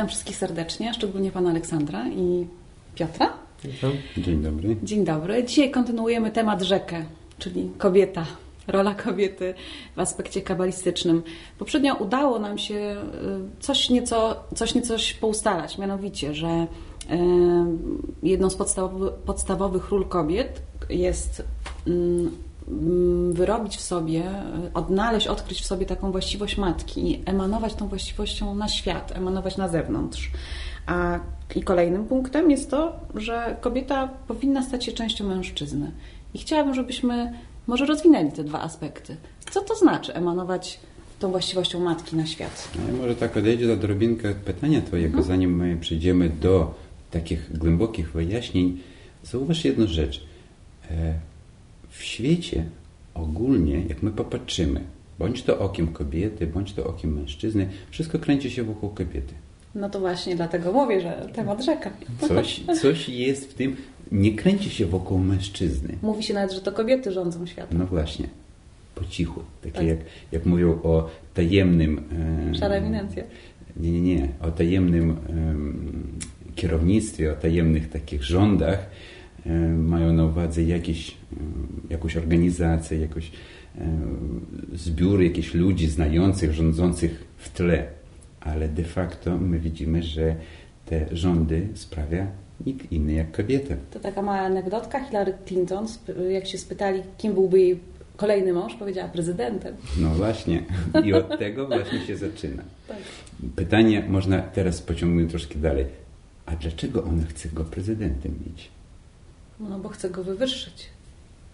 Witam 0.00 0.08
wszystkich 0.08 0.36
serdecznie, 0.36 0.94
szczególnie 0.94 1.30
pana 1.30 1.50
Aleksandra 1.50 2.08
i 2.08 2.46
Piotra. 2.94 3.32
Witam. 3.64 3.92
Dzień 4.16 4.42
dobry. 4.42 4.76
Dzień 4.82 5.04
dobry. 5.04 5.44
Dzisiaj 5.44 5.70
kontynuujemy 5.70 6.30
temat 6.30 6.62
rzekę, 6.62 7.04
czyli 7.38 7.70
kobieta, 7.78 8.26
rola 8.68 8.94
kobiety 8.94 9.54
w 9.96 10.00
aspekcie 10.00 10.42
kabalistycznym. 10.42 11.22
Poprzednio 11.58 11.94
udało 11.94 12.38
nam 12.38 12.58
się 12.58 12.74
y, 12.74 13.60
coś 13.62 13.90
nieco, 13.90 14.44
coś 14.54 14.74
niecoś 14.74 15.14
poustalać, 15.14 15.78
mianowicie, 15.78 16.34
że 16.34 16.48
y, 16.48 16.66
jedną 18.22 18.50
z 18.50 18.56
podstawowych, 19.26 19.90
ról 19.90 20.08
kobiet 20.08 20.62
jest 20.90 21.42
mm, 21.86 22.30
wyrobić 23.30 23.76
w 23.76 23.80
sobie, 23.80 24.20
y, 24.20 24.72
odnaleźć, 24.74 25.26
odkryć 25.26 25.62
w 25.62 25.66
sobie 25.66 25.86
taką 25.86 26.12
właściwość 26.12 26.58
matki 26.58 27.10
i 27.10 27.22
emanować 27.26 27.74
tą 27.74 27.88
właściwością 27.88 28.54
na 28.54 28.68
świat, 28.68 29.16
emanować 29.16 29.56
na 29.56 29.68
zewnątrz. 29.68 30.30
A 30.86 31.20
i 31.56 31.62
kolejnym 31.62 32.06
punktem 32.06 32.50
jest 32.50 32.70
to, 32.70 32.92
że 33.14 33.56
kobieta 33.60 34.08
powinna 34.28 34.62
stać 34.62 34.84
się 34.84 34.92
częścią 34.92 35.28
mężczyzny. 35.28 35.90
I 36.34 36.38
chciałabym, 36.38 36.74
żebyśmy 36.74 37.32
może 37.66 37.86
rozwinęli 37.86 38.32
te 38.32 38.44
dwa 38.44 38.60
aspekty. 38.60 39.16
Co 39.50 39.60
to 39.60 39.74
znaczy 39.74 40.14
emanować 40.14 40.80
tą 41.18 41.30
właściwością 41.30 41.80
matki 41.80 42.16
na 42.16 42.26
świat? 42.26 42.68
No 42.88 42.96
może 42.96 43.16
tak 43.16 43.36
odejdzie 43.36 43.66
do 43.66 43.72
odrobinkę 43.72 44.34
pytania 44.34 44.82
Twojego, 44.82 45.18
mhm. 45.18 45.24
zanim 45.24 45.56
my 45.56 45.76
przejdziemy 45.76 46.28
do 46.28 46.74
takich 47.10 47.58
głębokich 47.58 48.12
wyjaśnień. 48.12 48.78
Zauważ 49.22 49.64
jedną 49.64 49.86
rzecz. 49.86 50.24
E, 51.90 51.98
w 51.98 52.02
świecie 52.02 52.64
ogólnie, 53.14 53.82
jak 53.88 54.02
my 54.02 54.10
popatrzymy, 54.10 54.80
bądź 55.18 55.42
to 55.42 55.58
okiem 55.58 55.88
kobiety, 55.88 56.46
bądź 56.46 56.72
to 56.72 56.86
okiem 56.86 57.14
mężczyzny, 57.14 57.68
wszystko 57.90 58.18
kręci 58.18 58.50
się 58.50 58.62
wokół 58.62 58.90
kobiety. 58.90 59.34
No 59.74 59.90
to 59.90 60.00
właśnie 60.00 60.36
dlatego 60.36 60.72
mówię, 60.72 61.00
że 61.00 61.28
temat 61.34 61.64
rzeka. 61.64 61.90
Coś, 62.28 62.62
coś 62.80 63.08
jest 63.08 63.50
w 63.50 63.54
tym, 63.54 63.76
nie 64.12 64.34
kręci 64.34 64.70
się 64.70 64.86
wokół 64.86 65.18
mężczyzny. 65.18 65.96
Mówi 66.02 66.22
się 66.22 66.34
nawet, 66.34 66.52
że 66.52 66.60
to 66.60 66.72
kobiety 66.72 67.12
rządzą 67.12 67.46
światem. 67.46 67.78
No 67.78 67.86
właśnie, 67.86 68.26
po 68.94 69.04
cichu. 69.04 69.42
Takie 69.62 69.74
tak. 69.74 69.86
jak, 69.86 69.98
jak 70.32 70.46
mówią 70.46 70.82
o 70.82 71.10
tajemnym... 71.34 72.02
E, 72.50 72.54
Szara 72.54 72.74
eminencja. 72.74 73.24
Nie, 73.76 73.92
nie, 73.92 74.00
nie. 74.00 74.28
O 74.40 74.50
tajemnym 74.50 75.16
kierownictwie, 76.54 77.32
o 77.32 77.36
tajemnych 77.36 77.90
takich 77.90 78.24
rządach 78.24 78.86
mają 79.76 80.12
na 80.12 80.24
uwadze 80.24 80.62
jakieś, 80.62 81.16
jakąś 81.90 82.16
organizację, 82.16 82.98
jakoś 82.98 83.32
zbiór 84.72 85.22
jakichś 85.22 85.54
ludzi 85.54 85.86
znających, 85.86 86.52
rządzących 86.52 87.24
w 87.36 87.52
tle 87.52 87.86
ale 88.40 88.68
de 88.68 88.84
facto 88.84 89.38
my 89.38 89.58
widzimy, 89.58 90.02
że 90.02 90.36
te 90.86 91.06
rządy 91.12 91.68
sprawia 91.74 92.26
nikt 92.66 92.92
inny 92.92 93.12
jak 93.12 93.32
kobieta. 93.32 93.74
To 93.90 94.00
taka 94.00 94.22
mała 94.22 94.38
anegdotka. 94.38 95.04
Hillary 95.04 95.34
Clinton, 95.46 95.86
jak 96.30 96.46
się 96.46 96.58
spytali, 96.58 97.02
kim 97.18 97.34
byłby 97.34 97.60
jej 97.60 97.80
kolejny 98.16 98.52
mąż, 98.52 98.74
powiedziała 98.74 99.08
prezydentem. 99.08 99.76
No 99.98 100.08
właśnie. 100.10 100.62
I 101.04 101.12
od 101.12 101.38
tego 101.38 101.66
właśnie 101.66 102.00
się 102.00 102.16
zaczyna. 102.16 102.62
Tak. 102.88 102.98
Pytanie 103.56 104.04
można 104.08 104.42
teraz 104.42 104.82
pociągnąć 104.82 105.30
troszkę 105.30 105.58
dalej. 105.58 105.86
A 106.46 106.56
dlaczego 106.56 107.04
ona 107.04 107.24
chce 107.24 107.48
go 107.48 107.64
prezydentem 107.64 108.32
mieć? 108.46 108.70
No 109.60 109.78
bo 109.78 109.88
chce 109.88 110.10
go 110.10 110.24
wywyższyć. 110.24 110.86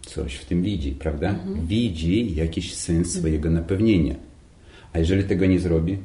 Coś 0.03 0.35
w 0.35 0.45
tym 0.45 0.63
widzi, 0.63 0.93
prawda? 0.93 1.31
Mhm. 1.31 1.67
Widzi 1.67 2.35
jakiś 2.35 2.75
sens 2.75 3.13
swojego 3.13 3.51
napełnienia. 3.51 4.15
A 4.93 4.99
jeżeli 4.99 5.25
tego 5.25 5.47
nie 5.47 5.61
zrobi, 5.61 5.99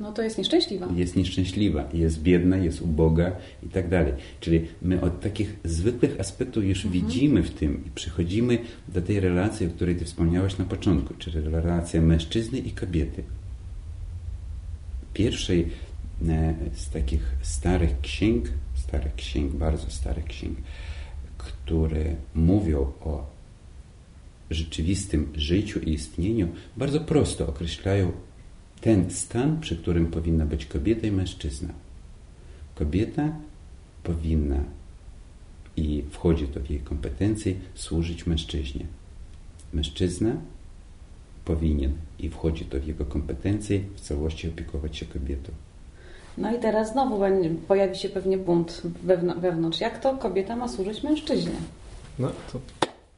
no 0.00 0.12
to 0.12 0.22
jest 0.22 0.38
nieszczęśliwa. 0.38 0.88
Jest 0.96 1.16
nieszczęśliwa, 1.16 1.88
jest 1.92 2.22
biedna, 2.22 2.56
jest 2.56 2.82
uboga 2.82 3.32
i 3.62 3.68
tak 3.68 3.88
dalej. 3.88 4.12
Czyli 4.40 4.66
my 4.82 5.00
od 5.00 5.20
takich 5.20 5.56
zwykłych 5.64 6.20
aspektów 6.20 6.64
już 6.64 6.84
mhm. 6.84 7.04
widzimy 7.04 7.42
w 7.42 7.50
tym 7.50 7.84
i 7.86 7.90
przychodzimy 7.90 8.58
do 8.88 9.02
tej 9.02 9.20
relacji, 9.20 9.66
o 9.66 9.70
której 9.70 9.96
Ty 9.96 10.04
wspomniałaś 10.04 10.58
na 10.58 10.64
początku, 10.64 11.14
czyli 11.14 11.40
relacja 11.40 12.00
mężczyzny 12.00 12.58
i 12.58 12.70
kobiety. 12.70 13.22
Pierwszej 15.14 15.68
e, 16.28 16.54
z 16.74 16.90
takich 16.90 17.22
starych 17.42 18.00
księg, 18.00 18.48
starych 18.74 19.14
księg, 19.14 19.52
bardzo 19.52 19.90
starych 19.90 20.24
księg, 20.24 20.58
które 21.38 22.16
mówią 22.34 22.92
o 23.00 23.26
rzeczywistym 24.50 25.32
życiu 25.34 25.80
i 25.80 25.92
istnieniu, 25.92 26.48
bardzo 26.76 27.00
prosto 27.00 27.48
określają 27.48 28.12
ten 28.80 29.10
stan, 29.10 29.60
przy 29.60 29.76
którym 29.76 30.06
powinna 30.06 30.46
być 30.46 30.66
kobieta 30.66 31.06
i 31.06 31.10
mężczyzna. 31.10 31.68
Kobieta 32.74 33.36
powinna 34.02 34.64
i 35.76 36.04
wchodzi 36.10 36.46
to 36.46 36.60
w 36.60 36.70
jej 36.70 36.80
kompetencje 36.80 37.54
służyć 37.74 38.26
mężczyźnie. 38.26 38.86
Mężczyzna 39.72 40.36
powinien 41.44 41.92
i 42.18 42.28
wchodzi 42.28 42.64
to 42.64 42.80
w 42.80 42.86
jego 42.86 43.04
kompetencje 43.04 43.80
w 43.96 44.00
całości 44.00 44.48
opiekować 44.48 44.96
się 44.96 45.06
kobietą. 45.06 45.52
No 46.38 46.56
i 46.56 46.58
teraz 46.58 46.92
znowu 46.92 47.20
pojawi 47.68 47.96
się 47.96 48.08
pewnie 48.08 48.38
bunt 48.38 48.82
wewnątrz. 49.40 49.80
Jak 49.80 50.00
to 50.00 50.16
kobieta 50.16 50.56
ma 50.56 50.68
służyć 50.68 51.02
mężczyźnie? 51.02 51.52
No 52.18 52.28
to 52.52 52.60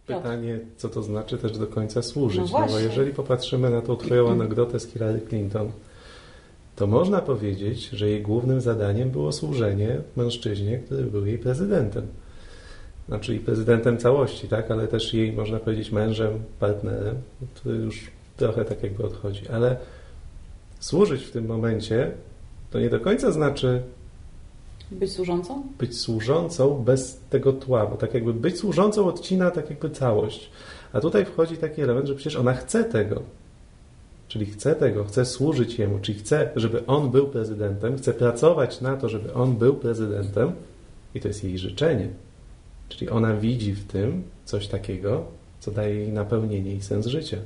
pytanie, 0.06 0.58
co 0.76 0.88
to 0.88 1.02
znaczy 1.02 1.38
też 1.38 1.58
do 1.58 1.66
końca 1.66 2.02
służyć. 2.02 2.52
No, 2.52 2.60
no 2.60 2.66
bo 2.66 2.78
jeżeli 2.78 3.12
popatrzymy 3.12 3.70
na 3.70 3.82
tą 3.82 3.96
twoją 3.96 4.30
anegdotę 4.32 4.80
z 4.80 4.86
Hillary 4.86 5.20
Clinton, 5.20 5.72
to 6.76 6.86
można 6.86 7.20
powiedzieć, 7.20 7.88
że 7.88 8.08
jej 8.08 8.22
głównym 8.22 8.60
zadaniem 8.60 9.10
było 9.10 9.32
służenie 9.32 10.00
mężczyźnie, 10.16 10.78
który 10.78 11.02
był 11.02 11.26
jej 11.26 11.38
prezydentem. 11.38 12.06
Znaczy 13.08 13.34
i 13.34 13.40
prezydentem 13.40 13.98
całości, 13.98 14.48
tak? 14.48 14.70
Ale 14.70 14.88
też 14.88 15.14
jej, 15.14 15.32
można 15.32 15.58
powiedzieć, 15.58 15.92
mężem, 15.92 16.42
partnerem, 16.60 17.16
który 17.54 17.76
już 17.76 18.10
trochę 18.36 18.64
tak 18.64 18.82
jakby 18.82 19.04
odchodzi. 19.04 19.48
Ale 19.48 19.76
służyć 20.80 21.22
w 21.22 21.30
tym 21.30 21.46
momencie 21.46 22.10
to 22.70 22.80
nie 22.80 22.90
do 22.90 23.00
końca 23.00 23.32
znaczy 23.32 23.82
być 24.90 25.12
służącą? 25.12 25.62
Być 25.78 26.00
służącą 26.00 26.84
bez 26.84 27.20
tego 27.30 27.52
tła, 27.52 27.86
bo 27.86 27.96
tak 27.96 28.14
jakby 28.14 28.34
być 28.34 28.58
służącą 28.58 29.06
odcina 29.06 29.50
tak 29.50 29.70
jakby 29.70 29.90
całość. 29.90 30.50
A 30.92 31.00
tutaj 31.00 31.24
wchodzi 31.24 31.56
taki 31.56 31.82
element, 31.82 32.06
że 32.06 32.14
przecież 32.14 32.36
ona 32.36 32.54
chce 32.54 32.84
tego. 32.84 33.22
Czyli 34.28 34.46
chce 34.46 34.74
tego, 34.74 35.04
chce 35.04 35.24
służyć 35.24 35.78
jemu, 35.78 35.98
czyli 35.98 36.18
chce, 36.18 36.50
żeby 36.56 36.86
on 36.86 37.10
był 37.10 37.28
prezydentem, 37.28 37.98
chce 37.98 38.14
pracować 38.14 38.80
na 38.80 38.96
to, 38.96 39.08
żeby 39.08 39.34
on 39.34 39.56
był 39.56 39.74
prezydentem 39.74 40.52
i 41.14 41.20
to 41.20 41.28
jest 41.28 41.44
jej 41.44 41.58
życzenie. 41.58 42.08
Czyli 42.88 43.10
ona 43.10 43.34
widzi 43.34 43.72
w 43.72 43.86
tym 43.86 44.22
coś 44.44 44.66
takiego, 44.66 45.24
co 45.60 45.70
daje 45.70 45.94
jej 45.94 46.12
napełnienie 46.12 46.74
i 46.74 46.82
sens 46.82 47.06
życia. 47.06 47.36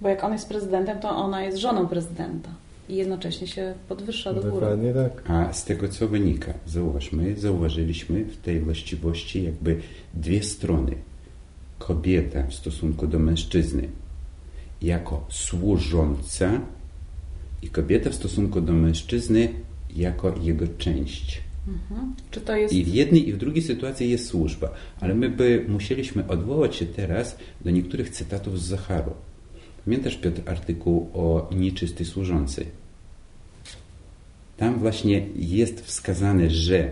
Bo 0.00 0.08
jak 0.08 0.24
on 0.24 0.32
jest 0.32 0.48
prezydentem, 0.48 1.00
to 1.00 1.10
ona 1.10 1.44
jest 1.44 1.58
żoną 1.58 1.88
prezydenta 1.88 2.50
i 2.90 2.96
jednocześnie 2.96 3.46
się 3.46 3.74
podwyższa 3.88 4.34
do 4.34 4.40
góry. 4.40 4.52
Dokładnie 4.52 4.94
tak. 4.94 5.30
A 5.30 5.52
z 5.52 5.64
tego 5.64 5.88
co 5.88 6.08
wynika? 6.08 6.54
Zauważ, 6.66 7.12
my 7.12 7.36
zauważyliśmy 7.36 8.24
w 8.24 8.36
tej 8.36 8.60
właściwości 8.60 9.44
jakby 9.44 9.80
dwie 10.14 10.42
strony. 10.42 10.94
Kobieta 11.78 12.46
w 12.46 12.54
stosunku 12.54 13.06
do 13.06 13.18
mężczyzny 13.18 13.88
jako 14.82 15.26
służąca 15.28 16.60
i 17.62 17.68
kobieta 17.68 18.10
w 18.10 18.14
stosunku 18.14 18.60
do 18.60 18.72
mężczyzny 18.72 19.48
jako 19.96 20.34
jego 20.42 20.66
część. 20.78 21.40
Mhm. 21.68 22.14
Czy 22.30 22.40
to 22.40 22.56
jest... 22.56 22.74
I 22.74 22.84
w 22.84 22.88
jednej 22.88 23.28
i 23.28 23.32
w 23.32 23.36
drugiej 23.36 23.62
sytuacji 23.62 24.10
jest 24.10 24.26
służba. 24.26 24.70
Ale 25.00 25.14
my 25.14 25.28
by 25.28 25.64
musieliśmy 25.68 26.26
odwołać 26.28 26.76
się 26.76 26.86
teraz 26.86 27.38
do 27.60 27.70
niektórych 27.70 28.10
cytatów 28.10 28.60
z 28.60 28.66
Zacharu. 28.66 29.12
Pamiętasz, 29.84 30.16
Piotr, 30.16 30.42
artykuł 30.46 31.10
o 31.14 31.50
nieczystej 31.56 32.06
służącej? 32.06 32.79
Tam 34.60 34.78
właśnie 34.78 35.26
jest 35.36 35.80
wskazane, 35.80 36.50
że 36.50 36.90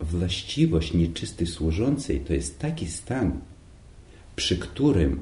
właściwość 0.00 0.94
nieczystej 0.94 1.46
służącej 1.46 2.20
to 2.20 2.32
jest 2.32 2.58
taki 2.58 2.86
stan, 2.86 3.40
przy 4.36 4.58
którym 4.58 5.20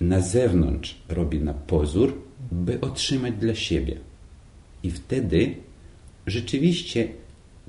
na 0.00 0.20
zewnątrz 0.20 0.98
robi 1.08 1.40
na 1.40 1.54
pozór, 1.54 2.14
by 2.52 2.80
otrzymać 2.80 3.34
dla 3.34 3.54
siebie. 3.54 3.96
I 4.82 4.90
wtedy 4.90 5.54
rzeczywiście 6.26 7.08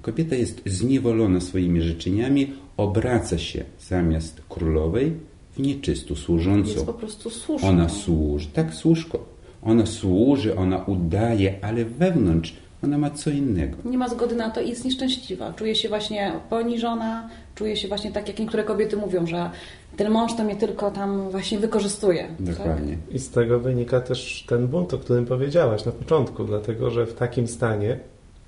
kobieta 0.02 0.36
jest 0.36 0.62
zniewolona 0.66 1.42
swoimi 1.42 1.82
życzeniami, 1.82 2.54
obraca 2.78 3.38
się 3.38 3.64
zamiast 3.80 4.42
królowej 4.50 5.14
w 5.56 5.60
nieczystą 5.60 6.16
służącą. 6.16 6.70
Jest 6.70 6.86
po 6.86 6.94
prostu 6.94 7.30
służką. 7.30 7.68
Ona 7.68 7.90
służy, 7.90 8.48
tak 8.48 8.74
służko. 8.74 9.26
Ona 9.62 9.86
służy, 9.86 10.56
ona 10.56 10.86
udaje, 10.86 11.66
ale 11.66 11.86
wewnątrz 11.86 12.66
ona 12.86 12.98
ma 12.98 13.10
co 13.10 13.30
innego. 13.30 13.78
Nie 13.86 13.98
ma 13.98 14.10
zgody 14.10 14.36
na 14.36 14.50
to 14.50 14.62
i 14.62 14.70
jest 14.70 14.86
nieszczęśliwa. 14.86 15.54
Czuje 15.54 15.76
się 15.76 15.90
właśnie 15.90 16.32
poniżona, 16.50 17.30
czuje 17.56 17.78
się 17.78 17.88
właśnie 17.88 18.12
tak, 18.12 18.28
jak 18.28 18.40
niektóre 18.40 18.64
kobiety 18.64 18.98
mówią, 18.98 19.28
że 19.28 19.50
ten 19.98 20.12
mąż 20.12 20.36
to 20.36 20.44
mnie 20.44 20.56
tylko 20.56 20.92
tam 20.92 21.30
właśnie 21.30 21.60
wykorzystuje. 21.60 22.28
Dokładnie. 22.40 22.98
Tak? 23.06 23.16
I 23.16 23.20
z 23.20 23.30
tego 23.30 23.60
wynika 23.60 24.02
też 24.02 24.46
ten 24.48 24.68
bunt, 24.68 24.94
o 24.94 24.98
którym 24.98 25.26
powiedziałaś 25.26 25.86
na 25.86 25.92
początku, 25.92 26.44
dlatego 26.44 26.90
że 26.90 27.06
w 27.06 27.14
takim 27.14 27.48
stanie 27.48 28.00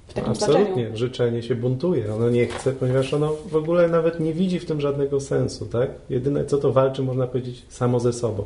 w 0.08 0.14
takim 0.14 0.32
Absolutnie. 0.32 0.66
Znaczeniu. 0.66 0.98
Życzenie 0.98 1.44
się 1.44 1.56
buntuje. 1.56 2.14
Ono 2.14 2.30
nie 2.30 2.46
chce, 2.46 2.72
ponieważ 2.72 3.14
ono 3.14 3.34
w 3.52 3.56
ogóle 3.56 3.88
nawet 3.88 4.20
nie 4.20 4.34
widzi 4.34 4.60
w 4.60 4.66
tym 4.66 4.82
żadnego 4.82 5.20
sensu. 5.20 5.66
Tak? 5.66 5.90
Jedyne 6.10 6.46
co 6.46 6.58
to 6.58 6.72
walczy, 6.72 7.04
można 7.04 7.28
powiedzieć, 7.28 7.66
samo 7.70 8.00
ze 8.00 8.14
sobą. 8.14 8.44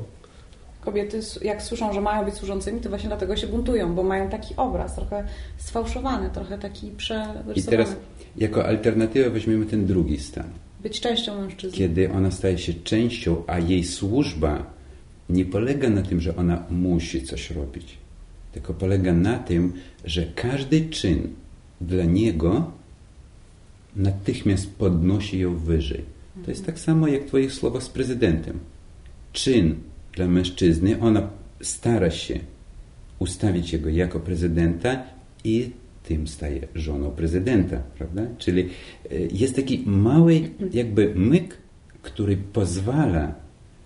Kobiety, 0.82 1.20
jak 1.42 1.62
słyszą, 1.62 1.94
że 1.94 2.02
mają 2.02 2.26
być 2.26 2.36
służącymi, 2.36 2.80
to 2.82 2.90
właśnie 2.90 3.08
dlatego 3.08 3.36
się 3.36 3.48
buntują, 3.48 3.96
bo 3.96 4.04
mają 4.04 4.30
taki 4.30 4.56
obraz 4.56 4.96
trochę 4.96 5.24
sfałszowany, 5.58 6.30
trochę 6.30 6.58
taki 6.58 6.92
przerysowany. 6.92 7.54
I 7.56 7.64
teraz 7.64 7.96
jako 8.38 8.66
alternatywę 8.66 9.30
weźmiemy 9.30 9.66
ten 9.66 9.86
drugi 9.86 10.20
stan. 10.20 10.50
Być 10.84 11.00
częścią 11.02 11.42
mężczyzny. 11.42 11.78
Kiedy 11.78 12.12
ona 12.12 12.32
staje 12.32 12.58
się 12.58 12.74
częścią, 12.74 13.44
a 13.48 13.60
jej 13.60 13.84
służba 13.84 14.66
nie 15.30 15.46
polega 15.46 15.90
na 15.90 16.02
tym, 16.02 16.22
że 16.22 16.36
ona 16.36 16.64
musi 16.70 17.24
coś 17.24 17.52
robić, 17.52 17.98
tylko 18.52 18.74
polega 18.74 19.14
na 19.14 19.40
tym, 19.40 19.74
że 20.06 20.26
każdy 20.36 20.90
czyn 20.90 21.28
dla 21.82 22.04
niego 22.04 22.72
natychmiast 23.96 24.76
podnosi 24.76 25.40
ją 25.40 25.58
wyżej. 25.58 26.06
To 26.46 26.52
jest 26.52 26.66
tak 26.66 26.80
samo 26.80 27.08
jak 27.08 27.26
Twoje 27.26 27.50
słowa 27.50 27.82
z 27.82 27.90
prezydentem. 27.90 28.60
Czyn 29.34 29.76
dla 30.14 30.28
mężczyzny, 30.28 31.02
ona 31.02 31.30
stara 31.62 32.12
się 32.12 32.40
ustawić 33.20 33.74
jego 33.74 33.90
jako 33.90 34.20
prezydenta 34.20 35.04
i 35.44 35.70
tym 36.04 36.28
staje 36.28 36.68
żoną 36.76 37.12
prezydenta, 37.12 37.78
prawda? 37.98 38.22
Czyli 38.38 38.62
e, 38.62 39.16
jest 39.32 39.56
taki 39.56 39.84
mały 39.86 40.50
jakby 40.74 41.14
myk, 41.16 41.58
który 42.02 42.38
pozwala 42.38 43.34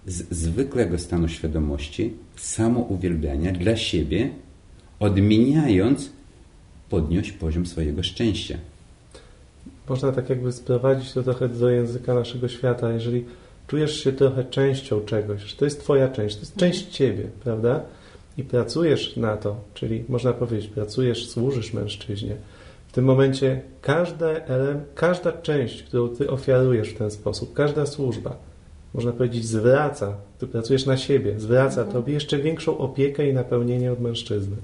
z 0.08 0.36
zwykłego 0.36 0.98
stanu 0.98 1.28
świadomości 1.28 2.14
samouwielbiania 2.36 3.52
dla 3.52 3.76
siebie, 3.76 4.30
odmieniając, 5.00 6.10
podnieść 6.90 7.32
poziom 7.32 7.66
swojego 7.66 8.04
szczęścia. 8.04 8.58
Można 9.90 10.12
tak 10.12 10.30
jakby 10.30 10.52
sprowadzić 10.52 11.14
to 11.14 11.24
trochę 11.24 11.50
do 11.50 11.70
języka 11.70 12.14
naszego 12.14 12.48
świata. 12.48 12.92
Jeżeli 12.92 13.26
czujesz 13.68 14.04
się 14.04 14.12
trochę 14.12 14.44
częścią 14.44 15.02
czegoś, 15.02 15.42
że 15.42 15.56
to 15.56 15.66
jest 15.66 15.80
Twoja 15.80 16.10
część, 16.10 16.36
to 16.36 16.42
jest 16.42 16.56
część 16.56 16.86
Ciebie, 16.86 17.24
prawda? 17.44 17.82
I 18.38 18.44
pracujesz 18.44 19.18
na 19.18 19.38
to, 19.38 19.56
czyli 19.74 20.04
można 20.10 20.34
powiedzieć, 20.34 20.68
pracujesz, 20.70 21.30
służysz 21.30 21.74
mężczyźnie. 21.74 22.36
W 22.88 22.92
tym 22.92 23.06
momencie 23.06 23.62
każda, 23.82 24.28
każda 24.96 25.32
część, 25.32 25.84
którą 25.84 26.10
Ty 26.10 26.30
ofiarujesz 26.30 26.90
w 26.90 26.98
ten 26.98 27.12
sposób, 27.12 27.54
każda 27.54 27.86
służba, 27.86 28.36
można 28.94 29.12
powiedzieć, 29.12 29.46
zwraca, 29.46 30.14
Ty 30.40 30.48
pracujesz 30.48 30.86
na 30.86 30.98
siebie, 30.98 31.40
zwraca 31.40 31.82
mhm. 31.82 31.92
Tobie 31.92 32.14
jeszcze 32.14 32.38
większą 32.38 32.78
opiekę 32.78 33.30
i 33.30 33.34
napełnienie 33.34 33.92
od 33.92 34.00
mężczyzny. 34.00 34.56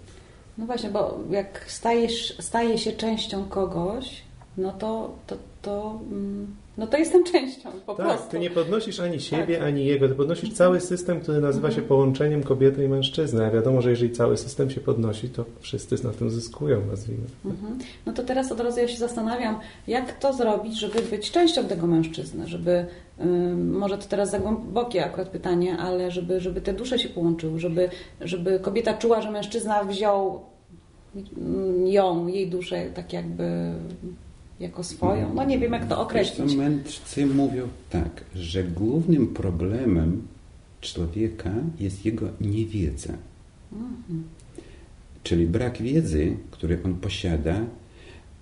No 0.57 0.65
właśnie, 0.65 0.89
bo 0.89 1.19
jak 1.29 1.65
stajesz, 1.67 2.37
staje 2.39 2.77
się 2.77 2.91
częścią 2.91 3.45
kogoś, 3.45 4.21
no 4.57 4.71
to, 4.71 5.15
to, 5.27 5.35
to, 5.61 5.99
mm, 6.11 6.47
no 6.77 6.87
to 6.87 6.97
jestem 6.97 7.23
częścią 7.23 7.71
po 7.85 7.93
tak, 7.93 8.05
prostu. 8.05 8.31
Ty 8.31 8.39
nie 8.39 8.49
podnosisz 8.49 8.99
ani 8.99 9.19
siebie, 9.19 9.57
tak. 9.57 9.67
ani 9.67 9.85
jego. 9.85 10.07
Ty 10.07 10.15
podnosisz 10.15 10.53
cały 10.53 10.79
system, 10.79 11.19
który 11.19 11.41
nazywa 11.41 11.67
się 11.67 11.73
mhm. 11.73 11.87
połączeniem 11.87 12.43
kobiety 12.43 12.85
i 12.85 12.87
mężczyzny. 12.87 13.45
A 13.45 13.51
wiadomo, 13.51 13.81
że 13.81 13.89
jeżeli 13.89 14.11
cały 14.11 14.37
system 14.37 14.69
się 14.69 14.81
podnosi, 14.81 15.29
to 15.29 15.45
wszyscy 15.59 16.03
na 16.03 16.11
tym 16.11 16.29
zyskują, 16.29 16.85
nazwijmy. 16.85 17.25
Mhm. 17.45 17.79
No 18.05 18.13
to 18.13 18.23
teraz 18.23 18.51
od 18.51 18.59
razu 18.59 18.79
ja 18.79 18.87
się 18.87 18.97
zastanawiam, 18.97 19.59
jak 19.87 20.19
to 20.19 20.33
zrobić, 20.33 20.79
żeby 20.79 21.01
być 21.01 21.31
częścią 21.31 21.65
tego 21.65 21.87
mężczyzny, 21.87 22.47
żeby, 22.47 22.85
może 23.57 23.97
to 23.97 24.07
teraz 24.09 24.31
za 24.31 24.39
głębokie 24.39 25.05
akurat 25.05 25.29
pytanie, 25.29 25.77
ale 25.77 26.11
żeby, 26.11 26.39
żeby 26.39 26.61
te 26.61 26.73
dusze 26.73 26.99
się 26.99 27.09
połączyły, 27.09 27.59
żeby, 27.59 27.89
żeby 28.21 28.59
kobieta 28.59 28.93
czuła, 28.93 29.21
że 29.21 29.31
mężczyzna 29.31 29.83
wziął 29.83 30.41
ją, 31.85 32.27
jej 32.27 32.49
duszę 32.49 32.85
tak 32.95 33.13
jakby 33.13 33.73
jako 34.61 34.83
swoją. 34.83 35.33
No 35.33 35.43
nie 35.43 35.59
wiem, 35.59 35.73
jak 35.73 35.87
to 35.87 36.01
określić. 36.01 36.55
Mędrcy 36.55 37.25
mówią 37.25 37.67
tak, 37.89 38.23
że 38.35 38.63
głównym 38.63 39.27
problemem 39.27 40.27
człowieka 40.81 41.53
jest 41.79 42.05
jego 42.05 42.29
niewiedza. 42.41 43.13
Mhm. 43.71 44.23
Czyli 45.23 45.47
brak 45.47 45.81
wiedzy, 45.81 46.37
który 46.51 46.79
on 46.85 46.95
posiada, 46.95 47.65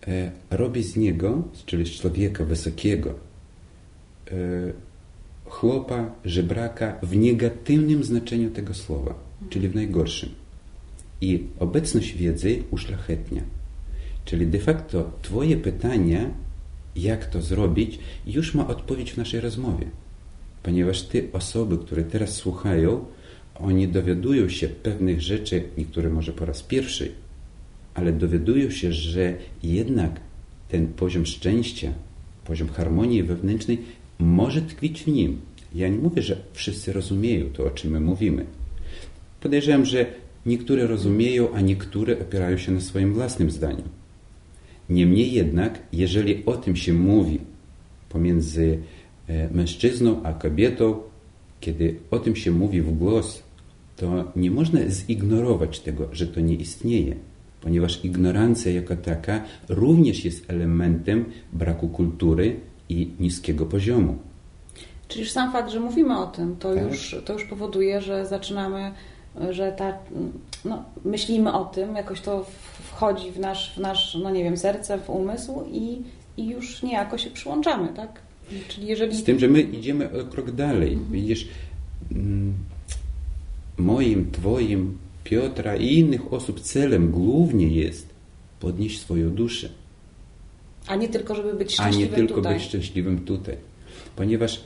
e, 0.07 0.31
robi 0.51 0.83
z 0.83 0.95
niego, 0.95 1.43
czyli 1.65 1.85
z 1.85 1.89
człowieka 1.89 2.43
wysokiego, 2.43 3.09
e, 3.09 4.33
chłopa, 5.45 6.11
żebraka 6.25 6.99
w 7.03 7.15
negatywnym 7.15 8.03
znaczeniu 8.03 8.49
tego 8.49 8.73
słowa, 8.73 9.13
czyli 9.49 9.69
w 9.69 9.75
najgorszym. 9.75 10.29
I 11.21 11.43
obecność 11.59 12.13
wiedzy 12.13 12.63
uszlachetnia. 12.71 13.41
Czyli 14.25 14.47
de 14.47 14.59
facto 14.59 15.11
Twoje 15.21 15.57
pytanie, 15.57 16.29
jak 16.95 17.25
to 17.25 17.41
zrobić, 17.41 17.99
już 18.27 18.53
ma 18.53 18.67
odpowiedź 18.67 19.11
w 19.11 19.17
naszej 19.17 19.39
rozmowie. 19.39 19.85
Ponieważ 20.63 21.01
te 21.01 21.19
osoby, 21.33 21.77
które 21.77 22.03
teraz 22.03 22.35
słuchają, 22.35 23.05
oni 23.55 23.87
dowiadują 23.87 24.49
się 24.49 24.67
pewnych 24.67 25.21
rzeczy, 25.21 25.63
niektóre 25.77 26.09
może 26.09 26.31
po 26.33 26.45
raz 26.45 26.63
pierwszy, 26.63 27.11
ale 27.93 28.13
dowiadują 28.13 28.69
się, 28.69 28.93
że 28.93 29.37
jednak 29.63 30.19
ten 30.69 30.87
poziom 30.87 31.25
szczęścia, 31.25 31.93
poziom 32.45 32.69
harmonii 32.69 33.23
wewnętrznej 33.23 33.77
może 34.19 34.61
tkwić 34.61 35.03
w 35.03 35.07
nim. 35.07 35.41
Ja 35.75 35.87
nie 35.89 35.97
mówię, 35.97 36.21
że 36.21 36.37
wszyscy 36.53 36.93
rozumieją 36.93 37.49
to, 37.49 37.63
o 37.65 37.69
czym 37.69 37.91
my 37.91 37.99
mówimy. 37.99 38.45
Podejrzewam, 39.41 39.85
że 39.85 40.05
niektóre 40.45 40.87
rozumieją, 40.87 41.53
a 41.53 41.61
niektóre 41.61 42.19
opierają 42.19 42.57
się 42.57 42.71
na 42.71 42.81
swoim 42.81 43.13
własnym 43.13 43.51
zdaniu. 43.51 43.83
Niemniej 44.89 45.33
jednak, 45.33 45.79
jeżeli 45.93 46.45
o 46.45 46.57
tym 46.57 46.75
się 46.75 46.93
mówi 46.93 47.39
pomiędzy 48.09 48.79
e, 49.27 49.49
mężczyzną 49.53 50.23
a 50.23 50.33
kobietą, 50.33 51.01
kiedy 51.59 51.95
o 52.11 52.19
tym 52.19 52.35
się 52.35 52.51
mówi 52.51 52.81
w 52.81 52.97
głos, 52.97 53.43
to 53.95 54.31
nie 54.35 54.51
można 54.51 54.79
zignorować 54.89 55.79
tego, 55.79 56.09
że 56.11 56.27
to 56.27 56.39
nie 56.39 56.55
istnieje, 56.55 57.15
ponieważ 57.61 58.05
ignorancja 58.05 58.71
jako 58.71 58.95
taka 58.95 59.43
również 59.69 60.25
jest 60.25 60.49
elementem 60.49 61.25
braku 61.53 61.87
kultury 61.87 62.55
i 62.89 63.11
niskiego 63.19 63.65
poziomu. 63.65 64.17
Czyli 65.07 65.21
już 65.21 65.31
sam 65.31 65.51
fakt, 65.51 65.71
że 65.71 65.79
mówimy 65.79 66.19
o 66.19 66.27
tym, 66.27 66.55
to, 66.55 66.75
tak? 66.75 66.91
już, 66.91 67.15
to 67.25 67.33
już 67.33 67.43
powoduje, 67.45 68.01
że 68.01 68.25
zaczynamy, 68.25 68.91
że 69.49 69.71
ta, 69.71 69.97
no, 70.65 70.83
myślimy 71.05 71.53
o 71.53 71.65
tym, 71.65 71.95
jakoś 71.95 72.21
to 72.21 72.45
wchodzi 72.91 73.31
w 73.31 73.39
nasz, 73.39 73.73
w 73.75 73.77
nasz, 73.77 74.17
no 74.23 74.29
nie 74.29 74.43
wiem, 74.43 74.57
serce, 74.57 74.97
w 74.97 75.09
umysł 75.09 75.63
i, 75.71 76.01
i 76.37 76.49
już 76.49 76.83
niejako 76.83 77.17
się 77.17 77.31
przyłączamy, 77.31 77.87
tak? 77.95 78.21
Czyli 78.67 78.87
jeżeli... 78.87 79.17
Z 79.17 79.23
tym, 79.23 79.39
że 79.39 79.47
my 79.47 79.61
idziemy 79.61 80.21
o 80.21 80.25
krok 80.25 80.51
dalej. 80.51 80.93
Mhm. 80.93 81.11
Widzisz, 81.11 81.47
mm, 82.11 82.53
moim, 83.77 84.31
twoim, 84.31 84.97
Piotra 85.23 85.75
i 85.75 85.93
innych 85.93 86.33
osób 86.33 86.59
celem 86.59 87.11
głównie 87.11 87.67
jest 87.67 88.09
podnieść 88.59 89.01
swoją 89.01 89.29
duszę. 89.29 89.69
A 90.87 90.95
nie 90.95 91.09
tylko, 91.09 91.35
żeby 91.35 91.53
być 91.53 91.73
szczęśliwym 91.73 92.07
tutaj. 92.07 92.19
A 92.19 92.21
nie 92.21 92.27
tylko 92.27 92.41
tutaj. 92.41 92.53
być 92.53 92.63
szczęśliwym 92.63 93.19
tutaj. 93.25 93.57
Ponieważ 94.15 94.61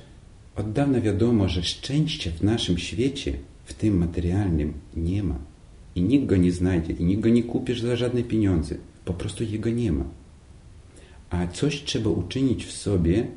od 0.55 0.71
dawna 0.71 1.01
wiadomo, 1.01 1.47
że 1.47 1.63
szczęścia 1.63 2.31
w 2.39 2.43
naszym 2.43 2.77
świecie, 2.77 3.33
w 3.63 3.73
tym 3.73 3.97
materialnym, 3.97 4.73
nie 4.95 5.23
ma. 5.23 5.35
I 5.95 6.01
nikt 6.01 6.25
go 6.25 6.37
nie 6.37 6.51
znajdzie, 6.51 6.93
i 6.93 7.03
nikt 7.03 7.21
go 7.21 7.29
nie 7.29 7.43
kupisz 7.43 7.81
za 7.81 7.95
żadne 7.95 8.23
pieniądze. 8.23 8.75
Po 9.05 9.13
prostu 9.13 9.43
jego 9.43 9.69
nie 9.69 9.91
ma. 9.91 10.05
A 11.29 11.47
coś 11.47 11.83
trzeba 11.83 12.09
uczynić 12.09 12.65
w 12.65 12.71
sobie, 12.71 13.27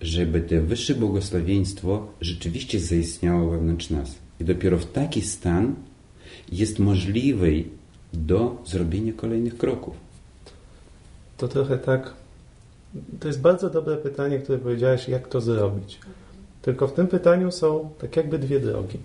żeby 0.00 0.40
to 0.40 0.62
wyższe 0.62 0.94
błogosławieństwo 0.94 2.06
rzeczywiście 2.20 2.80
zaistniało 2.80 3.50
wewnątrz 3.50 3.90
nas. 3.90 4.18
I 4.40 4.44
dopiero 4.44 4.78
w 4.78 4.92
taki 4.92 5.22
stan 5.22 5.74
jest 6.52 6.78
możliwy 6.78 7.64
do 8.12 8.62
zrobienia 8.66 9.12
kolejnych 9.12 9.56
kroków. 9.56 9.94
To 11.36 11.48
trochę 11.48 11.78
tak. 11.78 12.14
To 13.20 13.28
jest 13.28 13.40
bardzo 13.40 13.70
dobre 13.70 13.96
pytanie, 13.96 14.38
które 14.38 14.58
powiedziałeś, 14.58 15.08
jak 15.08 15.28
to 15.28 15.40
zrobić. 15.40 15.98
Tylko 16.62 16.88
w 16.88 16.92
tym 16.92 17.06
pytaniu 17.06 17.52
są 17.52 17.90
tak 17.98 18.16
jakby 18.16 18.38
dwie 18.38 18.60
drogi. 18.60 18.98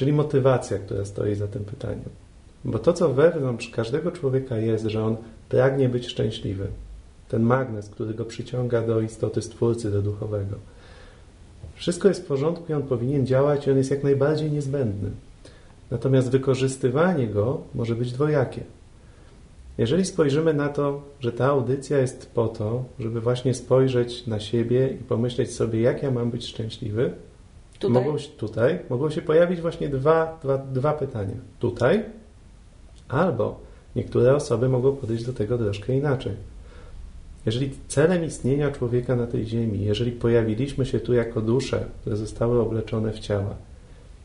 Czyli 0.00 0.12
motywacja, 0.12 0.78
która 0.78 1.04
stoi 1.04 1.34
za 1.34 1.48
tym 1.48 1.64
pytaniem. 1.64 2.08
Bo 2.64 2.78
to, 2.78 2.92
co 2.92 3.14
wewnątrz 3.14 3.68
każdego 3.70 4.12
człowieka 4.12 4.56
jest, 4.56 4.84
że 4.84 5.04
on 5.04 5.16
pragnie 5.48 5.88
być 5.88 6.06
szczęśliwy. 6.08 6.66
Ten 7.28 7.42
magnes, 7.42 7.88
który 7.88 8.14
go 8.14 8.24
przyciąga 8.24 8.82
do 8.82 9.00
istoty 9.00 9.42
Stwórcy, 9.42 9.90
do 9.90 10.02
duchowego. 10.02 10.56
Wszystko 11.74 12.08
jest 12.08 12.22
w 12.22 12.26
porządku 12.26 12.72
i 12.72 12.74
on 12.74 12.82
powinien 12.82 13.26
działać 13.26 13.66
i 13.66 13.70
on 13.70 13.76
jest 13.76 13.90
jak 13.90 14.02
najbardziej 14.02 14.50
niezbędny. 14.50 15.10
Natomiast 15.90 16.30
wykorzystywanie 16.30 17.26
go 17.26 17.60
może 17.74 17.94
być 17.94 18.12
dwojakie. 18.12 18.60
Jeżeli 19.78 20.04
spojrzymy 20.04 20.54
na 20.54 20.68
to, 20.68 21.02
że 21.20 21.32
ta 21.32 21.46
audycja 21.46 21.98
jest 21.98 22.30
po 22.34 22.48
to, 22.48 22.84
żeby 22.98 23.20
właśnie 23.20 23.54
spojrzeć 23.54 24.26
na 24.26 24.40
siebie 24.40 24.88
i 24.88 25.04
pomyśleć 25.04 25.54
sobie, 25.54 25.80
jak 25.80 26.02
ja 26.02 26.10
mam 26.10 26.30
być 26.30 26.46
szczęśliwy, 26.46 27.12
Tutaj? 27.80 28.04
Mogą, 28.04 28.18
tutaj 28.36 28.78
mogą 28.90 29.10
się 29.10 29.22
pojawić 29.22 29.60
właśnie 29.60 29.88
dwa, 29.88 30.38
dwa, 30.42 30.58
dwa 30.58 30.92
pytania. 30.92 31.34
Tutaj 31.58 32.04
albo 33.08 33.70
Niektóre 33.96 34.36
osoby 34.36 34.68
mogą 34.68 34.96
podejść 34.96 35.24
do 35.24 35.32
tego 35.32 35.58
troszkę 35.58 35.96
inaczej. 35.96 36.32
Jeżeli 37.46 37.70
celem 37.88 38.24
istnienia 38.24 38.70
człowieka 38.70 39.16
na 39.16 39.26
tej 39.26 39.46
ziemi, 39.46 39.84
jeżeli 39.84 40.12
pojawiliśmy 40.12 40.86
się 40.86 41.00
tu 41.00 41.14
jako 41.14 41.40
dusze, 41.40 41.84
które 42.00 42.16
zostały 42.16 42.60
obleczone 42.60 43.12
w 43.12 43.18
ciała, 43.18 43.54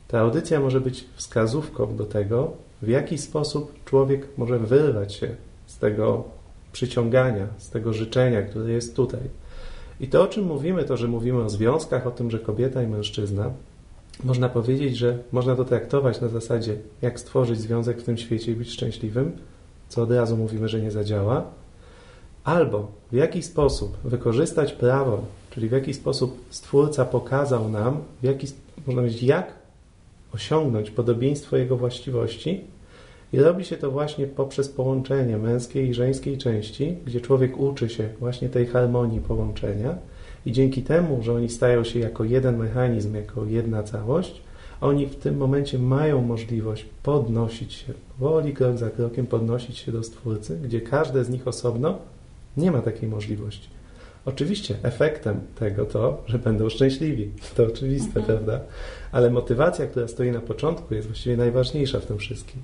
ta 0.07 0.19
audycja 0.19 0.59
może 0.59 0.81
być 0.81 1.05
wskazówką 1.15 1.95
do 1.95 2.05
tego, 2.05 2.51
w 2.81 2.87
jaki 2.87 3.17
sposób 3.17 3.83
człowiek 3.85 4.27
może 4.37 4.59
wyrwać 4.59 5.13
się 5.13 5.35
z 5.67 5.77
tego 5.77 6.23
przyciągania, 6.71 7.47
z 7.57 7.69
tego 7.69 7.93
życzenia, 7.93 8.41
które 8.41 8.71
jest 8.71 8.95
tutaj. 8.95 9.21
I 9.99 10.07
to, 10.07 10.23
o 10.23 10.27
czym 10.27 10.45
mówimy, 10.45 10.83
to, 10.83 10.97
że 10.97 11.07
mówimy 11.07 11.43
o 11.43 11.49
związkach, 11.49 12.07
o 12.07 12.11
tym, 12.11 12.31
że 12.31 12.39
kobieta 12.39 12.83
i 12.83 12.87
mężczyzna, 12.87 13.51
można 14.23 14.49
powiedzieć, 14.49 14.97
że 14.97 15.17
można 15.31 15.55
to 15.55 15.65
traktować 15.65 16.21
na 16.21 16.27
zasadzie, 16.27 16.77
jak 17.01 17.19
stworzyć 17.19 17.59
związek 17.59 18.01
w 18.01 18.03
tym 18.03 18.17
świecie 18.17 18.51
i 18.51 18.55
być 18.55 18.71
szczęśliwym, 18.71 19.31
co 19.89 20.01
od 20.01 20.11
razu 20.11 20.37
mówimy, 20.37 20.69
że 20.69 20.81
nie 20.81 20.91
zadziała, 20.91 21.45
albo 22.43 22.91
w 23.11 23.15
jaki 23.15 23.43
sposób 23.43 23.97
wykorzystać 24.03 24.73
prawo, 24.73 25.21
czyli 25.51 25.69
w 25.69 25.71
jaki 25.71 25.93
sposób 25.93 26.45
Stwórca 26.49 27.05
pokazał 27.05 27.69
nam, 27.69 27.97
w 28.21 28.23
jaki, 28.23 28.47
można 28.87 29.01
powiedzieć, 29.01 29.23
jak 29.23 29.53
osiągnąć 30.33 30.91
podobieństwo 30.91 31.57
Jego 31.57 31.77
właściwości 31.77 32.63
i 33.33 33.39
robi 33.39 33.65
się 33.65 33.77
to 33.77 33.91
właśnie 33.91 34.27
poprzez 34.27 34.69
połączenie 34.69 35.37
męskiej 35.37 35.89
i 35.89 35.93
żeńskiej 35.93 36.37
części, 36.37 36.95
gdzie 37.05 37.21
człowiek 37.21 37.57
uczy 37.57 37.89
się 37.89 38.09
właśnie 38.19 38.49
tej 38.49 38.65
harmonii 38.65 39.19
połączenia 39.19 39.97
i 40.45 40.51
dzięki 40.51 40.83
temu, 40.83 41.23
że 41.23 41.33
oni 41.33 41.49
stają 41.49 41.83
się 41.83 41.99
jako 41.99 42.23
jeden 42.23 42.57
mechanizm, 42.57 43.15
jako 43.15 43.45
jedna 43.45 43.83
całość, 43.83 44.41
oni 44.81 45.07
w 45.07 45.15
tym 45.15 45.37
momencie 45.37 45.79
mają 45.79 46.21
możliwość 46.21 46.85
podnosić 47.03 47.73
się, 47.73 47.93
woli 48.19 48.53
krok 48.53 48.77
za 48.77 48.89
krokiem 48.89 49.27
podnosić 49.27 49.77
się 49.77 49.91
do 49.91 50.03
Stwórcy, 50.03 50.59
gdzie 50.63 50.81
każde 50.81 51.23
z 51.23 51.29
nich 51.29 51.47
osobno 51.47 51.97
nie 52.57 52.71
ma 52.71 52.81
takiej 52.81 53.09
możliwości. 53.09 53.69
Oczywiście 54.25 54.75
efektem 54.83 55.39
tego 55.55 55.85
to, 55.85 56.23
że 56.27 56.39
będą 56.39 56.69
szczęśliwi. 56.69 57.31
To 57.55 57.63
oczywiste, 57.63 58.19
mhm. 58.19 58.25
prawda? 58.25 58.59
Ale 59.11 59.29
motywacja, 59.29 59.87
która 59.87 60.07
stoi 60.07 60.31
na 60.31 60.41
początku, 60.41 60.93
jest 60.93 61.07
właściwie 61.07 61.37
najważniejsza 61.37 61.99
w 61.99 62.05
tym 62.05 62.17
wszystkim. 62.17 62.61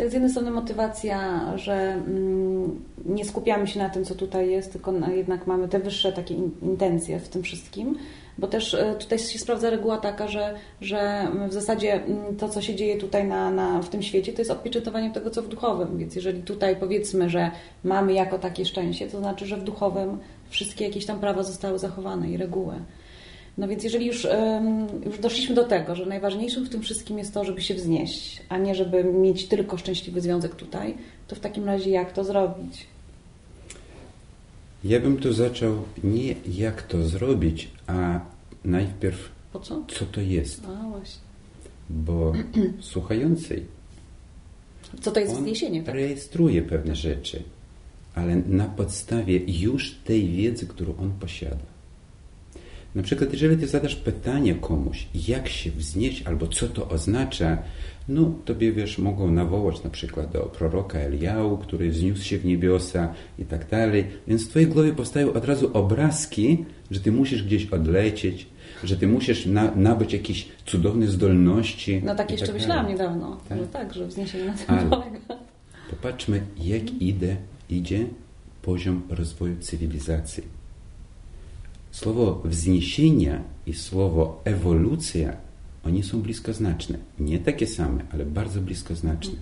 Czyli 0.00 0.08
tak 0.08 0.10
z 0.10 0.14
jednej 0.14 0.30
strony 0.30 0.50
motywacja, 0.50 1.52
że 1.58 1.74
mm, 1.74 2.84
nie 3.06 3.24
skupiamy 3.24 3.66
się 3.66 3.78
na 3.78 3.90
tym, 3.90 4.04
co 4.04 4.14
tutaj 4.14 4.50
jest, 4.50 4.72
tylko 4.72 4.92
jednak 5.14 5.46
mamy 5.46 5.68
te 5.68 5.78
wyższe 5.78 6.12
takie 6.12 6.34
intencje 6.62 7.20
w 7.20 7.28
tym 7.28 7.42
wszystkim, 7.42 7.98
bo 8.38 8.46
też 8.46 8.74
e, 8.74 8.94
tutaj 8.94 9.18
się 9.18 9.38
sprawdza 9.38 9.70
reguła 9.70 9.98
taka, 9.98 10.28
że, 10.28 10.54
że 10.80 11.28
w 11.48 11.52
zasadzie 11.52 11.92
mm, 11.92 12.36
to, 12.36 12.48
co 12.48 12.62
się 12.62 12.74
dzieje 12.74 12.98
tutaj 12.98 13.24
na, 13.28 13.50
na, 13.50 13.82
w 13.82 13.88
tym 13.88 14.02
świecie, 14.02 14.32
to 14.32 14.40
jest 14.40 14.50
odpieczętowanie 14.50 15.10
tego, 15.10 15.30
co 15.30 15.42
w 15.42 15.48
duchowym. 15.48 15.98
Więc 15.98 16.16
jeżeli 16.16 16.42
tutaj 16.42 16.76
powiedzmy, 16.76 17.30
że 17.30 17.50
mamy 17.84 18.12
jako 18.12 18.38
takie 18.38 18.64
szczęście, 18.64 19.08
to 19.08 19.18
znaczy, 19.18 19.46
że 19.46 19.56
w 19.56 19.64
duchowym 19.64 20.18
wszystkie 20.50 20.84
jakieś 20.84 21.06
tam 21.06 21.20
prawa 21.20 21.42
zostały 21.42 21.78
zachowane 21.78 22.30
i 22.30 22.36
reguły. 22.36 22.74
No 23.58 23.68
więc 23.68 23.84
jeżeli 23.84 24.06
już, 24.06 24.26
już 25.06 25.18
doszliśmy 25.18 25.54
do 25.54 25.64
tego, 25.64 25.94
że 25.94 26.06
najważniejszym 26.06 26.64
w 26.64 26.68
tym 26.68 26.82
wszystkim 26.82 27.18
jest 27.18 27.34
to, 27.34 27.44
żeby 27.44 27.62
się 27.62 27.74
wznieść, 27.74 28.42
a 28.48 28.58
nie 28.58 28.74
żeby 28.74 29.04
mieć 29.04 29.46
tylko 29.48 29.78
szczęśliwy 29.78 30.20
związek 30.20 30.54
tutaj, 30.54 30.94
to 31.28 31.36
w 31.36 31.40
takim 31.40 31.64
razie 31.64 31.90
jak 31.90 32.12
to 32.12 32.24
zrobić? 32.24 32.86
Ja 34.84 35.00
bym 35.00 35.16
tu 35.16 35.32
zaczął 35.32 35.82
nie 36.04 36.34
jak 36.58 36.82
to 36.82 37.02
zrobić, 37.02 37.68
a 37.86 38.20
najpierw 38.64 39.28
po 39.52 39.60
co? 39.60 39.84
co 39.88 40.06
to 40.06 40.20
jest. 40.20 40.62
A 40.64 40.88
właśnie. 40.88 41.20
Bo 41.90 42.32
słuchający 42.80 43.62
co 45.00 45.10
to 45.10 45.20
jest 45.20 45.34
wzniesienie? 45.34 45.82
Tak? 45.82 45.94
rejestruje 45.94 46.62
pewne 46.62 46.96
rzeczy, 46.96 47.42
ale 48.14 48.36
na 48.36 48.64
podstawie 48.64 49.40
już 49.46 49.94
tej 50.04 50.28
wiedzy, 50.28 50.66
którą 50.66 50.96
on 50.96 51.12
posiada. 51.20 51.70
Na 52.94 53.02
przykład, 53.02 53.32
jeżeli 53.32 53.56
ty 53.56 53.66
zadasz 53.66 53.96
pytanie 53.96 54.54
komuś, 54.54 55.06
jak 55.28 55.48
się 55.48 55.70
wznieść, 55.70 56.22
albo 56.22 56.46
co 56.46 56.68
to 56.68 56.88
oznacza, 56.88 57.58
no 58.08 58.34
tobie, 58.44 58.72
wiesz, 58.72 58.98
mogą 58.98 59.30
nawołać 59.30 59.84
na 59.84 59.90
przykład 59.90 60.32
do 60.32 60.40
proroka 60.40 60.98
Eliału, 60.98 61.58
który 61.58 61.90
wzniósł 61.90 62.24
się 62.24 62.38
w 62.38 62.44
niebiosa 62.44 63.14
i 63.38 63.44
tak 63.44 63.68
dalej. 63.68 64.04
Więc 64.28 64.46
w 64.46 64.48
twojej 64.48 64.68
głowie 64.68 64.92
powstają 64.92 65.32
od 65.32 65.44
razu 65.44 65.70
obrazki, 65.72 66.64
że 66.90 67.00
ty 67.00 67.12
musisz 67.12 67.42
gdzieś 67.42 67.66
odlecieć, 67.66 68.46
że 68.84 68.96
ty 68.96 69.06
musisz 69.06 69.46
na, 69.46 69.74
nabyć 69.74 70.12
jakieś 70.12 70.48
cudowne 70.66 71.06
zdolności. 71.06 72.02
No 72.04 72.14
tak 72.14 72.30
jeszcze 72.30 72.46
tak 72.46 72.54
myślałam 72.54 72.88
niedawno, 72.88 73.40
tak? 73.48 73.58
że 73.58 73.66
tak, 73.66 73.94
że 73.94 74.06
wzniesienie 74.06 74.44
na 74.44 74.52
tym 74.52 74.64
Ale 74.68 74.90
polega. 74.90 75.18
Popatrzmy, 75.90 76.42
jak 76.56 77.02
idzie, 77.02 77.36
idzie 77.70 78.06
poziom 78.62 79.02
rozwoju 79.10 79.56
cywilizacji 79.60 80.59
Słowo 81.90 82.42
wzniesienia 82.44 83.42
i 83.66 83.74
słowo 83.74 84.40
ewolucja, 84.44 85.36
oni 85.84 86.02
są 86.02 86.22
bliskoznaczne. 86.22 86.98
Nie 87.18 87.38
takie 87.38 87.66
same, 87.66 88.04
ale 88.12 88.26
bardzo 88.26 88.60
bliskoznaczne. 88.60 89.34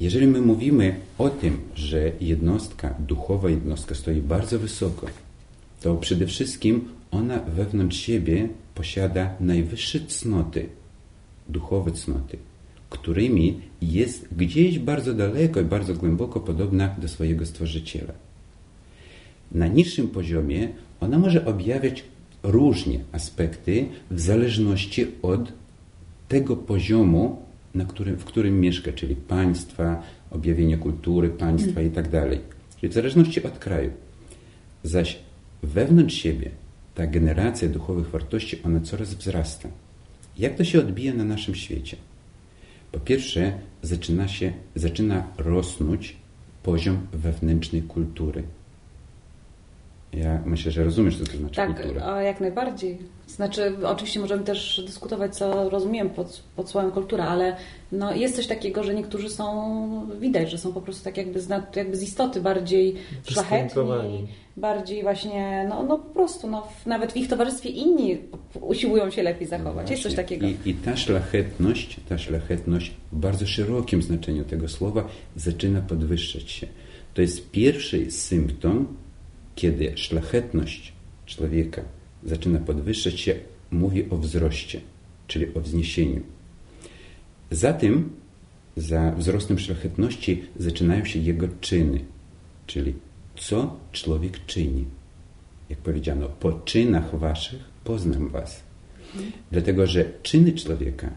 Jeżeli 0.00 0.26
my 0.26 0.40
mówimy 0.40 1.00
o 1.18 1.30
tym, 1.30 1.58
że 1.74 2.12
jednostka, 2.20 2.94
duchowa 2.98 3.50
jednostka 3.50 3.94
stoi 3.94 4.20
bardzo 4.20 4.58
wysoko, 4.58 5.06
to 5.82 5.94
przede 5.96 6.26
wszystkim 6.26 6.88
ona 7.10 7.38
wewnątrz 7.38 7.96
siebie 7.96 8.48
posiada 8.74 9.34
najwyższe 9.40 10.00
cnoty, 10.00 10.68
duchowe 11.48 11.90
cnoty, 11.90 12.38
którymi 12.90 13.60
jest 13.82 14.34
gdzieś 14.34 14.78
bardzo 14.78 15.14
daleko 15.14 15.60
i 15.60 15.64
bardzo 15.64 15.94
głęboko 15.94 16.40
podobna 16.40 16.94
do 16.98 17.08
swojego 17.08 17.46
Stworzyciela. 17.46 18.12
Na 19.54 19.66
niższym 19.66 20.08
poziomie 20.08 20.68
ona 21.00 21.18
może 21.18 21.44
objawiać 21.44 22.04
różnie 22.42 23.00
aspekty 23.12 23.86
w 24.10 24.20
zależności 24.20 25.06
od 25.22 25.52
tego 26.28 26.56
poziomu, 26.56 27.42
na 27.74 27.84
którym, 27.84 28.16
w 28.16 28.24
którym 28.24 28.60
mieszka, 28.60 28.92
czyli 28.92 29.16
państwa, 29.16 30.02
objawienie 30.30 30.76
kultury 30.76 31.28
państwa 31.28 31.82
i 31.82 31.90
tak 31.90 32.08
dalej. 32.10 32.40
Czyli 32.80 32.90
w 32.90 32.94
zależności 32.94 33.42
od 33.42 33.58
kraju. 33.58 33.90
Zaś 34.82 35.18
wewnątrz 35.62 36.14
siebie 36.14 36.50
ta 36.94 37.06
generacja 37.06 37.68
duchowych 37.68 38.10
wartości, 38.10 38.62
ona 38.64 38.80
coraz 38.80 39.14
wzrasta. 39.14 39.68
Jak 40.38 40.56
to 40.56 40.64
się 40.64 40.80
odbija 40.80 41.14
na 41.14 41.24
naszym 41.24 41.54
świecie? 41.54 41.96
Po 42.92 43.00
pierwsze, 43.00 43.52
zaczyna 43.82 44.28
się, 44.28 44.52
zaczyna 44.74 45.26
rosnąć 45.38 46.16
poziom 46.62 47.06
wewnętrznej 47.12 47.82
kultury. 47.82 48.42
Ja 50.16 50.42
myślę, 50.46 50.72
że 50.72 50.84
rozumiesz, 50.84 51.18
co 51.18 51.24
to 51.24 51.36
znaczy 51.36 51.56
tak, 51.56 51.76
kultura. 51.76 52.00
Tak, 52.00 52.24
jak 52.24 52.40
najbardziej. 52.40 52.98
Znaczy, 53.26 53.72
oczywiście 53.84 54.20
możemy 54.20 54.44
też 54.44 54.82
dyskutować, 54.86 55.36
co 55.36 55.70
rozumiem 55.70 56.10
pod, 56.10 56.42
pod 56.56 56.70
słowem 56.70 56.90
kultura, 56.90 57.24
ale 57.24 57.56
no, 57.92 58.14
jest 58.14 58.36
coś 58.36 58.46
takiego, 58.46 58.84
że 58.84 58.94
niektórzy 58.94 59.30
są, 59.30 60.08
widać, 60.20 60.50
że 60.50 60.58
są 60.58 60.72
po 60.72 60.80
prostu 60.80 61.04
tak 61.04 61.16
jakby 61.16 61.40
z, 61.40 61.48
jakby 61.76 61.96
z 61.96 62.02
istoty 62.02 62.40
bardziej 62.40 62.94
szlachetni, 63.28 64.28
bardziej 64.56 65.02
właśnie, 65.02 65.66
no, 65.68 65.82
no 65.82 65.98
po 65.98 66.14
prostu, 66.14 66.50
no, 66.50 66.66
nawet 66.86 67.12
w 67.12 67.16
ich 67.16 67.28
towarzystwie 67.28 67.68
inni 67.68 68.18
usiłują 68.60 69.10
się 69.10 69.22
lepiej 69.22 69.48
zachować. 69.48 69.86
No 69.86 69.90
jest 69.90 70.02
coś 70.02 70.14
takiego. 70.14 70.46
I, 70.46 70.56
I 70.64 70.74
ta 70.74 70.96
szlachetność, 70.96 72.00
ta 72.08 72.18
szlachetność 72.18 72.94
w 73.12 73.18
bardzo 73.18 73.46
szerokim 73.46 74.02
znaczeniu 74.02 74.44
tego 74.44 74.68
słowa 74.68 75.08
zaczyna 75.36 75.80
podwyższać 75.80 76.50
się. 76.50 76.66
To 77.14 77.22
jest 77.22 77.50
pierwszy 77.50 78.10
symptom 78.10 78.86
kiedy 79.54 79.92
szlachetność 79.96 80.92
człowieka 81.26 81.82
zaczyna 82.24 82.58
podwyższać 82.58 83.20
się, 83.20 83.34
mówi 83.70 84.10
o 84.10 84.16
wzroście, 84.16 84.80
czyli 85.26 85.54
o 85.54 85.60
wzniesieniu. 85.60 86.20
Za 87.50 87.72
tym, 87.72 88.10
za 88.76 89.12
wzrostem 89.12 89.58
szlachetności 89.58 90.42
zaczynają 90.56 91.04
się 91.04 91.18
jego 91.18 91.48
czyny, 91.60 92.00
czyli 92.66 92.94
co 93.36 93.76
człowiek 93.92 94.46
czyni. 94.46 94.84
Jak 95.70 95.78
powiedziano, 95.78 96.28
po 96.28 96.52
czynach 96.52 97.18
waszych 97.18 97.64
poznam 97.84 98.28
was. 98.28 98.62
Dlatego, 99.52 99.86
że 99.86 100.04
czyny 100.22 100.52
człowieka, 100.52 101.10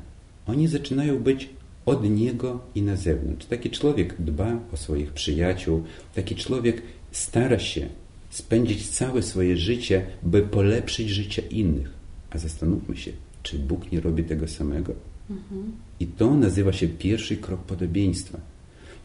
oni 0.48 0.68
zaczynają 0.68 1.20
być 1.20 1.50
od 1.86 2.10
niego 2.10 2.60
i 2.76 2.82
na 2.82 2.96
zewnątrz. 2.96 3.46
Taki 3.46 3.70
człowiek 3.70 4.16
dba 4.20 4.60
o 4.74 4.78
swoich 4.78 5.14
przyjaciół, 5.14 5.84
taki 6.16 6.36
człowiek 6.36 6.82
stara 7.12 7.60
się 7.60 7.90
spędzić 8.30 8.90
całe 8.90 9.22
swoje 9.22 9.58
życie, 9.58 10.06
by 10.24 10.42
polepszyć 10.42 11.10
życie 11.10 11.42
innych. 11.42 11.90
A 12.30 12.38
zastanówmy 12.38 12.98
się, 12.98 13.12
czy 13.44 13.60
Bóg 13.60 13.92
nie 13.92 14.02
robi 14.02 14.24
tego 14.24 14.48
samego? 14.48 14.94
Mhm. 15.30 15.72
I 16.00 16.08
to 16.08 16.36
nazywa 16.36 16.74
się 16.74 16.88
pierwszy 16.88 17.38
krok 17.38 17.62
podobieństwa. 17.62 18.40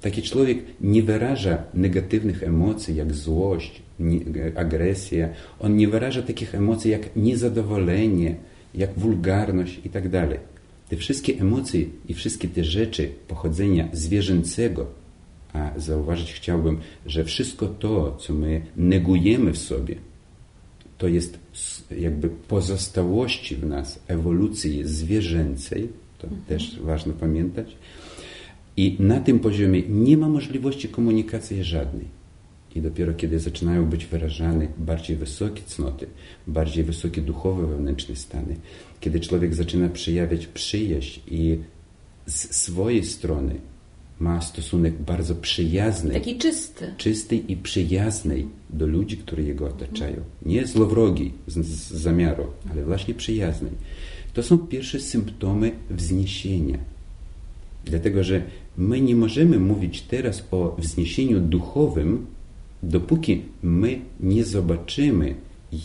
Taki 0.01 0.23
człowiek 0.23 0.59
nie 0.81 1.03
wyraża 1.03 1.63
negatywnych 1.75 2.43
emocji 2.43 2.97
jak 2.97 3.15
złość, 3.15 3.83
agresja. 4.57 5.29
On 5.61 5.77
nie 5.77 5.89
wyraża 5.89 6.23
takich 6.23 6.55
emocji 6.55 6.91
jak 6.91 7.17
niezadowolenie, 7.17 8.37
jak 8.75 8.99
wulgarność 8.99 9.81
i 9.85 9.91
tak. 9.91 10.05
Te 10.89 10.97
wszystkie 10.97 11.41
emocje 11.41 11.85
i 12.09 12.15
wszystkie 12.15 12.49
te 12.49 12.65
rzeczy 12.65 13.09
pochodzenia 13.29 13.89
zwierzęcego, 13.93 14.87
A 15.53 15.71
zauważyć 15.77 16.33
chciałbym, 16.33 16.79
że 17.07 17.25
wszystko 17.25 17.67
to, 17.67 18.17
co 18.17 18.35
my 18.35 18.63
negujemy 18.77 19.53
w 19.53 19.59
sobie, 19.59 19.97
to 20.99 21.09
jest 21.09 21.39
jakby 21.99 22.29
pozostałości 22.29 23.57
w 23.57 23.67
nas 23.67 24.01
ewolucji 24.09 24.85
zwierzęcej, 24.85 25.89
to 26.19 26.27
mhm. 26.27 26.43
też 26.45 26.81
ważne 26.81 27.13
pamiętać. 27.13 27.77
I 28.77 28.97
na 28.99 29.21
tym 29.21 29.39
poziomie 29.39 29.83
nie 29.89 30.17
ma 30.17 30.29
możliwości 30.29 30.89
komunikacji 30.89 31.65
żadnej. 31.65 32.23
I 32.75 32.81
dopiero 32.81 33.15
kiedy 33.15 33.39
zaczynają 33.39 33.87
być 33.87 34.07
wyrażane 34.07 34.69
bardziej 34.79 35.17
wysokie 35.17 35.63
cnoty, 35.63 36.07
bardziej 36.47 36.85
wysokie 36.85 37.21
duchowe 37.21 37.67
wewnętrzne 37.67 38.17
stany, 38.17 38.57
kiedy 39.01 39.21
człowiek 39.21 39.55
zaczyna 39.55 39.89
przejawiać 39.89 40.47
przyjaźń 40.47 41.21
i 41.31 41.59
z 42.27 42.57
swojej 42.57 43.05
strony 43.05 43.55
ma 44.21 44.41
stosunek 44.41 45.03
bardzo 45.03 45.35
przyjazny. 45.35 46.15
Taki 46.15 46.39
czysty. 46.39 46.95
Czysty 46.97 47.37
i 47.37 47.57
przyjazny 47.57 48.45
do 48.71 48.87
ludzi, 48.87 49.17
którzy 49.17 49.43
jego 49.43 49.67
otaczają. 49.67 50.17
Nie 50.47 50.67
złowrogi 50.67 51.33
z, 51.47 51.67
z 51.67 51.91
zamiaru, 51.91 52.47
ale 52.71 52.85
właśnie 52.85 53.15
przyjazny. 53.15 53.69
To 54.35 54.43
są 54.43 54.59
pierwsze 54.59 55.01
symptomy 55.01 55.73
wzniesienia. 55.91 56.79
Dlatego, 57.85 58.25
że 58.25 58.43
my 58.77 59.01
nie 59.01 59.17
możemy 59.17 59.59
mówić 59.59 60.03
teraz 60.03 60.45
o 60.51 60.77
wzniesieniu 60.79 61.41
duchowym, 61.41 62.27
dopóki 62.83 63.43
my 63.63 64.01
nie 64.21 64.45
zobaczymy, 64.45 65.35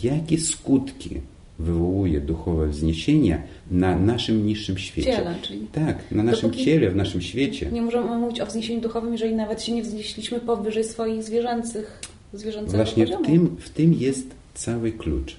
jakie 0.02 0.38
skutki 0.38 1.20
wywołuje 1.58 2.20
duchowe 2.20 2.68
wzniesienie 2.68 3.42
na 3.70 3.98
naszym 3.98 4.46
niższym 4.46 4.78
świecie. 4.78 5.12
Ciele, 5.16 5.34
czyli... 5.42 5.66
Tak, 5.72 6.10
na 6.10 6.22
naszym 6.22 6.52
ciele, 6.52 6.90
w 6.90 6.96
naszym 6.96 7.20
świecie. 7.20 7.70
Nie 7.72 7.82
możemy 7.82 8.18
mówić 8.18 8.40
o 8.40 8.46
wzniesieniu 8.46 8.80
duchowym, 8.80 9.12
jeżeli 9.12 9.34
nawet 9.34 9.62
się 9.62 9.72
nie 9.72 9.82
wznieśliśmy 9.82 10.40
powyżej 10.40 10.84
swoich 10.84 11.22
zwierzęcych, 11.22 12.00
zwierzęcego 12.32 12.76
Właśnie 12.76 13.04
poziomu. 13.04 13.24
w 13.24 13.26
tym, 13.26 13.56
w 13.60 13.70
tym 13.70 13.94
jest 13.94 14.26
cały 14.54 14.92
klucz, 14.92 15.36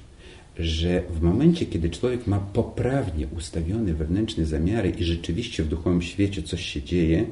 że 0.59 1.03
w 1.09 1.21
momencie, 1.21 1.65
kiedy 1.65 1.89
człowiek 1.89 2.27
ma 2.27 2.39
poprawnie 2.39 3.27
ustawione 3.37 3.93
wewnętrzne 3.93 4.45
zamiary 4.45 4.89
i 4.89 5.03
rzeczywiście 5.03 5.63
w 5.63 5.67
duchowym 5.67 6.01
świecie 6.01 6.43
coś 6.43 6.65
się 6.65 6.81
dzieje, 6.81 7.25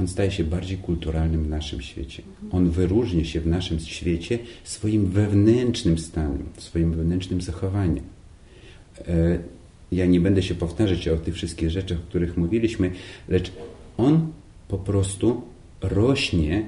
on 0.00 0.08
staje 0.08 0.30
się 0.30 0.44
bardziej 0.44 0.78
kulturalnym 0.78 1.44
w 1.44 1.48
naszym 1.48 1.80
świecie. 1.80 2.22
On 2.50 2.70
wyróżnia 2.70 3.24
się 3.24 3.40
w 3.40 3.46
naszym 3.46 3.80
świecie 3.80 4.38
swoim 4.64 5.06
wewnętrznym 5.06 5.98
stanem, 5.98 6.44
swoim 6.58 6.92
wewnętrznym 6.92 7.40
zachowaniem. 7.40 8.04
E, 9.08 9.38
ja 9.92 10.06
nie 10.06 10.20
będę 10.20 10.42
się 10.42 10.54
powtarzać 10.54 11.08
o 11.08 11.16
tych 11.16 11.34
wszystkich 11.34 11.70
rzeczach, 11.70 11.98
o 11.98 12.08
których 12.08 12.36
mówiliśmy, 12.36 12.90
lecz 13.28 13.52
on 13.96 14.28
po 14.68 14.78
prostu 14.78 15.42
rośnie 15.80 16.66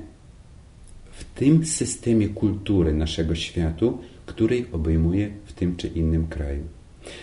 w 1.12 1.24
tym 1.24 1.66
systemie 1.66 2.28
kultury 2.28 2.92
naszego 2.92 3.34
światu, 3.34 3.98
który 4.26 4.64
obejmuje 4.72 5.30
w 5.44 5.52
tym 5.52 5.76
czy 5.76 5.88
innym 5.88 6.26
kraju. 6.26 6.62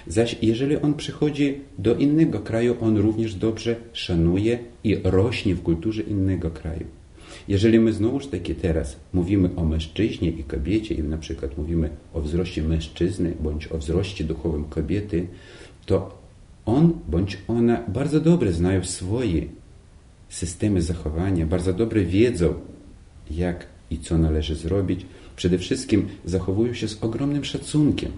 Zaś 0.07 0.37
jeżeli 0.41 0.77
on 0.77 0.93
przychodzi 0.93 1.59
do 1.77 1.95
innego 1.95 2.39
kraju, 2.39 2.75
on 2.81 2.97
również 2.97 3.35
dobrze 3.35 3.75
szanuje 3.93 4.59
i 4.83 4.97
rośnie 5.03 5.55
w 5.55 5.61
kulturze 5.61 6.01
innego 6.01 6.51
kraju. 6.51 6.85
Jeżeli 7.47 7.79
my 7.79 7.93
znowuż 7.93 8.27
takie 8.27 8.55
teraz 8.55 8.99
mówimy 9.13 9.49
o 9.55 9.65
mężczyźnie 9.65 10.29
i 10.29 10.43
kobiecie 10.43 10.95
i 10.95 11.03
na 11.03 11.17
przykład 11.17 11.57
mówimy 11.57 11.89
o 12.13 12.21
wzroście 12.21 12.63
mężczyzny 12.63 13.33
bądź 13.39 13.67
o 13.67 13.77
wzroście 13.77 14.23
duchowym 14.23 14.63
kobiety, 14.65 15.27
to 15.85 16.21
on 16.65 16.93
bądź 17.07 17.37
ona 17.47 17.83
bardzo 17.87 18.19
dobrze 18.19 18.53
znają 18.53 18.83
swoje 18.83 19.45
systemy 20.29 20.81
zachowania, 20.81 21.45
bardzo 21.45 21.73
dobrze 21.73 22.03
wiedzą, 22.03 22.53
jak 23.31 23.65
i 23.89 23.99
co 23.99 24.17
należy 24.17 24.55
zrobić. 24.55 25.05
Przede 25.35 25.57
wszystkim 25.57 26.07
zachowują 26.25 26.73
się 26.73 26.87
z 26.87 27.03
ogromnym 27.03 27.45
szacunkiem 27.45 28.11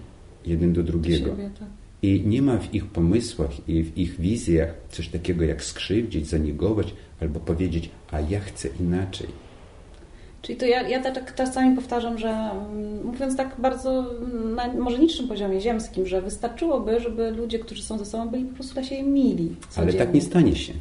jeden 0.46 0.72
do 0.72 0.82
drugiego. 0.82 1.30
Tak. 1.30 1.68
I 2.02 2.22
nie 2.26 2.42
ma 2.42 2.58
w 2.58 2.74
ich 2.74 2.86
pomysłach 2.86 3.68
i 3.68 3.82
w 3.82 3.98
ich 3.98 4.20
wizjach 4.20 4.74
coś 4.90 5.08
takiego 5.08 5.44
jak 5.44 5.64
skrzywdzić, 5.64 6.26
zaniegować 6.26 6.94
albo 7.20 7.40
powiedzieć, 7.40 7.90
a 8.10 8.20
ja 8.20 8.40
chcę 8.40 8.68
inaczej. 8.80 9.28
Czyli 10.44 10.58
to 10.58 10.66
ja, 10.66 10.88
ja 10.88 11.02
tak 11.02 11.34
czasami 11.34 11.76
powtarzam, 11.76 12.18
że 12.18 12.28
mm, 12.28 13.06
mówiąc 13.06 13.36
tak 13.36 13.54
bardzo 13.58 14.04
na 14.54 14.72
może 14.72 14.98
niższym 14.98 15.28
poziomie 15.28 15.60
ziemskim, 15.60 16.06
że 16.06 16.22
wystarczyłoby, 16.22 17.00
żeby 17.00 17.30
ludzie, 17.30 17.58
którzy 17.58 17.82
są 17.82 17.98
ze 17.98 18.04
sobą, 18.04 18.28
byli 18.28 18.44
po 18.44 18.54
prostu 18.54 18.74
dla 18.74 18.84
siebie 18.84 19.02
mili. 19.02 19.56
Ale 19.76 19.92
tak 19.92 20.14
nie 20.14 20.20
stanie 20.20 20.56
się. 20.56 20.72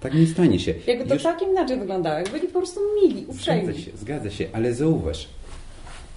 Tak 0.00 0.14
nie 0.14 0.26
stanie 0.26 0.58
się. 0.58 0.74
Jakby 0.86 1.06
to 1.06 1.14
Już... 1.14 1.22
tak 1.22 1.42
inaczej 1.42 1.78
wyglądało, 1.78 2.16
jakby 2.16 2.32
byli 2.32 2.46
po 2.46 2.58
prostu 2.58 2.80
mili, 3.02 3.26
uprzejmi. 3.28 3.64
Zgadza 3.64 3.80
się, 3.80 3.90
zgadza 3.96 4.30
się, 4.30 4.46
ale 4.52 4.74
zauważ, 4.74 5.28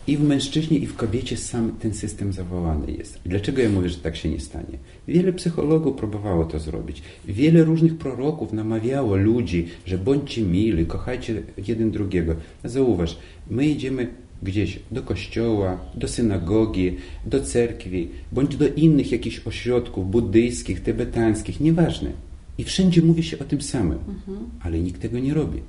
i 0.07 0.17
w 0.17 0.23
mężczyźnie, 0.23 0.77
i 0.77 0.87
w 0.87 0.95
kobiecie 0.95 1.37
sam 1.37 1.71
ten 1.79 1.93
system 1.93 2.33
zawołany 2.33 2.91
jest. 2.91 3.19
Dlaczego 3.25 3.61
ja 3.61 3.69
mówię, 3.69 3.89
że 3.89 3.97
tak 3.97 4.15
się 4.15 4.29
nie 4.29 4.39
stanie? 4.39 4.77
Wiele 5.07 5.33
psychologów 5.33 5.97
próbowało 5.97 6.45
to 6.45 6.59
zrobić. 6.59 7.01
Wiele 7.25 7.63
różnych 7.63 7.97
proroków 7.97 8.53
namawiało 8.53 9.15
ludzi, 9.15 9.67
że 9.85 9.97
bądźcie 9.97 10.41
mili, 10.41 10.85
kochajcie 10.85 11.41
jeden 11.67 11.91
drugiego. 11.91 12.35
Zauważ, 12.63 13.17
my 13.49 13.67
idziemy 13.67 14.07
gdzieś 14.43 14.79
do 14.91 15.01
kościoła, 15.01 15.79
do 15.95 16.07
synagogi, 16.07 16.95
do 17.25 17.39
cerkwi, 17.39 18.09
bądź 18.31 18.55
do 18.55 18.67
innych 18.67 19.11
jakichś 19.11 19.47
ośrodków 19.47 20.11
buddyjskich, 20.11 20.81
tybetańskich, 20.83 21.59
nieważne. 21.59 22.11
I 22.57 22.63
wszędzie 22.63 23.01
mówi 23.01 23.23
się 23.23 23.39
o 23.39 23.43
tym 23.43 23.61
samym, 23.61 23.99
mhm. 24.07 24.49
ale 24.59 24.79
nikt 24.79 25.01
tego 25.01 25.19
nie 25.19 25.33
robi. 25.33 25.61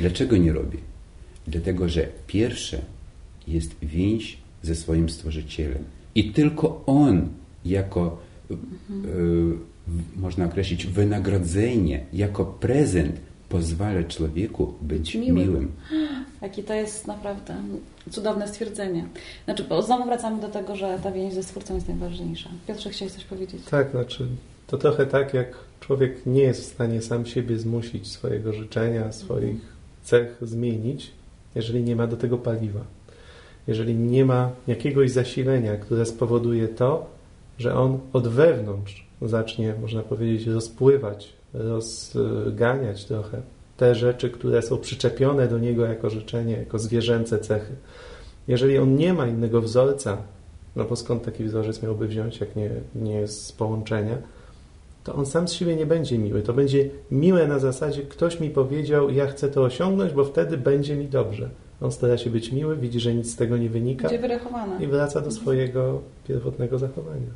Dlaczego 0.00 0.36
nie 0.36 0.52
robi? 0.52 0.78
Dlatego, 1.50 1.88
że 1.88 2.08
pierwsze 2.26 2.78
jest 3.46 3.74
więź 3.82 4.38
ze 4.62 4.74
swoim 4.74 5.08
Stworzycielem. 5.08 5.84
I 6.14 6.32
tylko 6.32 6.82
On 6.86 7.28
jako, 7.64 8.18
mhm. 8.50 9.20
y, 10.16 10.20
można 10.20 10.44
określić, 10.44 10.86
wynagrodzenie, 10.86 12.04
jako 12.12 12.44
prezent 12.44 13.20
pozwala 13.48 14.02
człowieku 14.02 14.74
być 14.82 15.14
miłym. 15.14 15.34
miłym. 15.34 15.72
Jakie 16.42 16.62
to 16.62 16.74
jest 16.74 17.06
naprawdę 17.06 17.56
cudowne 18.10 18.48
stwierdzenie. 18.48 19.04
Znaczy, 19.44 19.64
bo 19.64 19.82
znowu 19.82 20.04
wracamy 20.04 20.40
do 20.40 20.48
tego, 20.48 20.76
że 20.76 20.98
ta 21.02 21.12
więź 21.12 21.34
ze 21.34 21.42
Stwórcą 21.42 21.74
jest 21.74 21.88
najważniejsza. 21.88 22.50
Piotrze, 22.66 22.90
chciałeś 22.90 23.14
coś 23.14 23.24
powiedzieć? 23.24 23.62
Tak, 23.70 23.90
znaczy 23.90 24.26
to 24.66 24.78
trochę 24.78 25.06
tak, 25.06 25.34
jak 25.34 25.54
człowiek 25.80 26.26
nie 26.26 26.42
jest 26.42 26.60
w 26.62 26.74
stanie 26.74 27.02
sam 27.02 27.26
siebie 27.26 27.58
zmusić 27.58 28.08
swojego 28.08 28.52
życzenia, 28.52 29.12
swoich 29.12 29.60
cech 30.04 30.36
zmienić, 30.42 31.10
jeżeli 31.54 31.82
nie 31.82 31.96
ma 31.96 32.06
do 32.06 32.16
tego 32.16 32.38
paliwa. 32.38 32.80
Jeżeli 33.66 33.94
nie 33.94 34.24
ma 34.24 34.50
jakiegoś 34.66 35.10
zasilenia, 35.10 35.76
które 35.76 36.06
spowoduje 36.06 36.68
to, 36.68 37.06
że 37.58 37.74
on 37.74 37.98
od 38.12 38.28
wewnątrz 38.28 39.06
zacznie, 39.22 39.74
można 39.80 40.02
powiedzieć, 40.02 40.46
rozpływać, 40.46 41.32
rozganiać 41.54 43.04
trochę 43.04 43.42
te 43.76 43.94
rzeczy, 43.94 44.30
które 44.30 44.62
są 44.62 44.78
przyczepione 44.78 45.48
do 45.48 45.58
niego 45.58 45.86
jako 45.86 46.10
życzenie, 46.10 46.56
jako 46.56 46.78
zwierzęce 46.78 47.38
cechy. 47.38 47.72
Jeżeli 48.48 48.78
on 48.78 48.94
nie 48.94 49.14
ma 49.14 49.26
innego 49.26 49.60
wzorca, 49.60 50.16
no 50.76 50.84
bo 50.84 50.96
skąd 50.96 51.22
taki 51.22 51.44
wzorzec 51.44 51.82
miałby 51.82 52.08
wziąć, 52.08 52.40
jak 52.40 52.56
nie, 52.56 52.70
nie 52.94 53.26
z 53.28 53.52
połączenia, 53.52 54.18
to 55.04 55.14
on 55.14 55.26
sam 55.26 55.48
z 55.48 55.52
siebie 55.52 55.76
nie 55.76 55.86
będzie 55.86 56.18
miły. 56.18 56.42
To 56.42 56.52
będzie 56.52 56.90
miłe 57.10 57.46
na 57.46 57.58
zasadzie, 57.58 58.02
ktoś 58.02 58.40
mi 58.40 58.50
powiedział, 58.50 59.10
ja 59.10 59.26
chcę 59.26 59.48
to 59.48 59.62
osiągnąć, 59.62 60.12
bo 60.12 60.24
wtedy 60.24 60.58
będzie 60.58 60.96
mi 60.96 61.08
dobrze. 61.08 61.50
On 61.80 61.92
stara 61.92 62.18
się 62.18 62.30
być 62.30 62.52
miły, 62.52 62.76
widzi, 62.76 63.00
że 63.00 63.14
nic 63.14 63.32
z 63.32 63.36
tego 63.36 63.56
nie 63.56 63.70
wynika 63.70 64.08
i 64.80 64.86
wraca 64.86 65.20
do 65.20 65.30
swojego 65.30 66.00
pierwotnego 66.28 66.78
zachowania. 66.78 67.30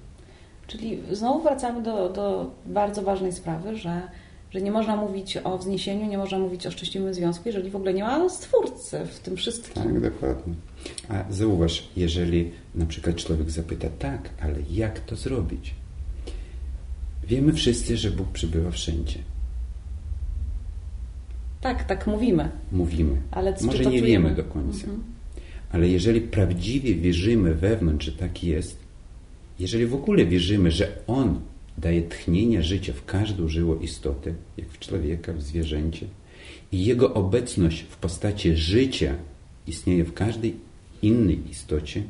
Czyli 0.66 1.00
znowu 1.12 1.42
wracamy 1.42 1.82
do, 1.82 2.08
do 2.08 2.50
bardzo 2.66 3.02
ważnej 3.02 3.32
sprawy, 3.32 3.76
że, 3.76 4.02
że 4.50 4.62
nie 4.62 4.70
można 4.70 4.96
mówić 4.96 5.36
o 5.36 5.58
wzniesieniu, 5.58 6.06
nie 6.06 6.18
można 6.18 6.38
mówić 6.38 6.66
o 6.66 6.70
szczęśliwym 6.70 7.14
związku, 7.14 7.42
jeżeli 7.46 7.70
w 7.70 7.76
ogóle 7.76 7.94
nie 7.94 8.02
ma 8.02 8.28
stwórcy 8.28 9.06
w 9.06 9.18
tym 9.18 9.36
wszystkim. 9.36 9.82
Tak, 9.82 10.00
dokładnie. 10.00 10.54
A 11.08 11.24
zauważ, 11.30 11.88
jeżeli 11.96 12.52
na 12.74 12.86
przykład 12.86 13.16
człowiek 13.16 13.50
zapyta, 13.50 13.88
tak, 13.98 14.30
ale 14.42 14.54
jak 14.70 15.00
to 15.00 15.16
zrobić? 15.16 15.74
Wiemy 17.28 17.52
wszyscy, 17.52 17.96
że 17.96 18.10
Bóg 18.10 18.28
przybywa 18.32 18.70
wszędzie. 18.70 19.18
Tak, 21.60 21.84
tak 21.84 22.06
mówimy. 22.06 22.50
Mówimy. 22.72 23.16
Ale 23.30 23.54
Może 23.64 23.84
nie 23.86 24.02
wiemy 24.02 24.34
do 24.34 24.44
końca. 24.44 24.84
Mhm. 24.84 25.02
Ale 25.70 25.88
jeżeli 25.88 26.20
prawdziwie 26.20 26.94
wierzymy 26.94 27.54
wewnątrz, 27.54 28.06
że 28.06 28.12
tak 28.12 28.44
jest, 28.44 28.78
jeżeli 29.58 29.86
w 29.86 29.94
ogóle 29.94 30.26
wierzymy, 30.26 30.70
że 30.70 30.98
On 31.06 31.40
daje 31.78 32.02
tchnienie 32.02 32.62
życia 32.62 32.92
w 32.92 33.04
każdą 33.04 33.48
żyło 33.48 33.76
istotę, 33.76 34.34
jak 34.56 34.68
w 34.68 34.78
człowieka, 34.78 35.32
w 35.32 35.42
zwierzęcie, 35.42 36.06
i 36.72 36.84
Jego 36.84 37.14
obecność 37.14 37.80
w 37.80 37.96
postaci 37.96 38.56
życia 38.56 39.14
istnieje 39.66 40.04
w 40.04 40.14
każdej 40.14 40.54
innej 41.02 41.50
istocie, 41.50 42.02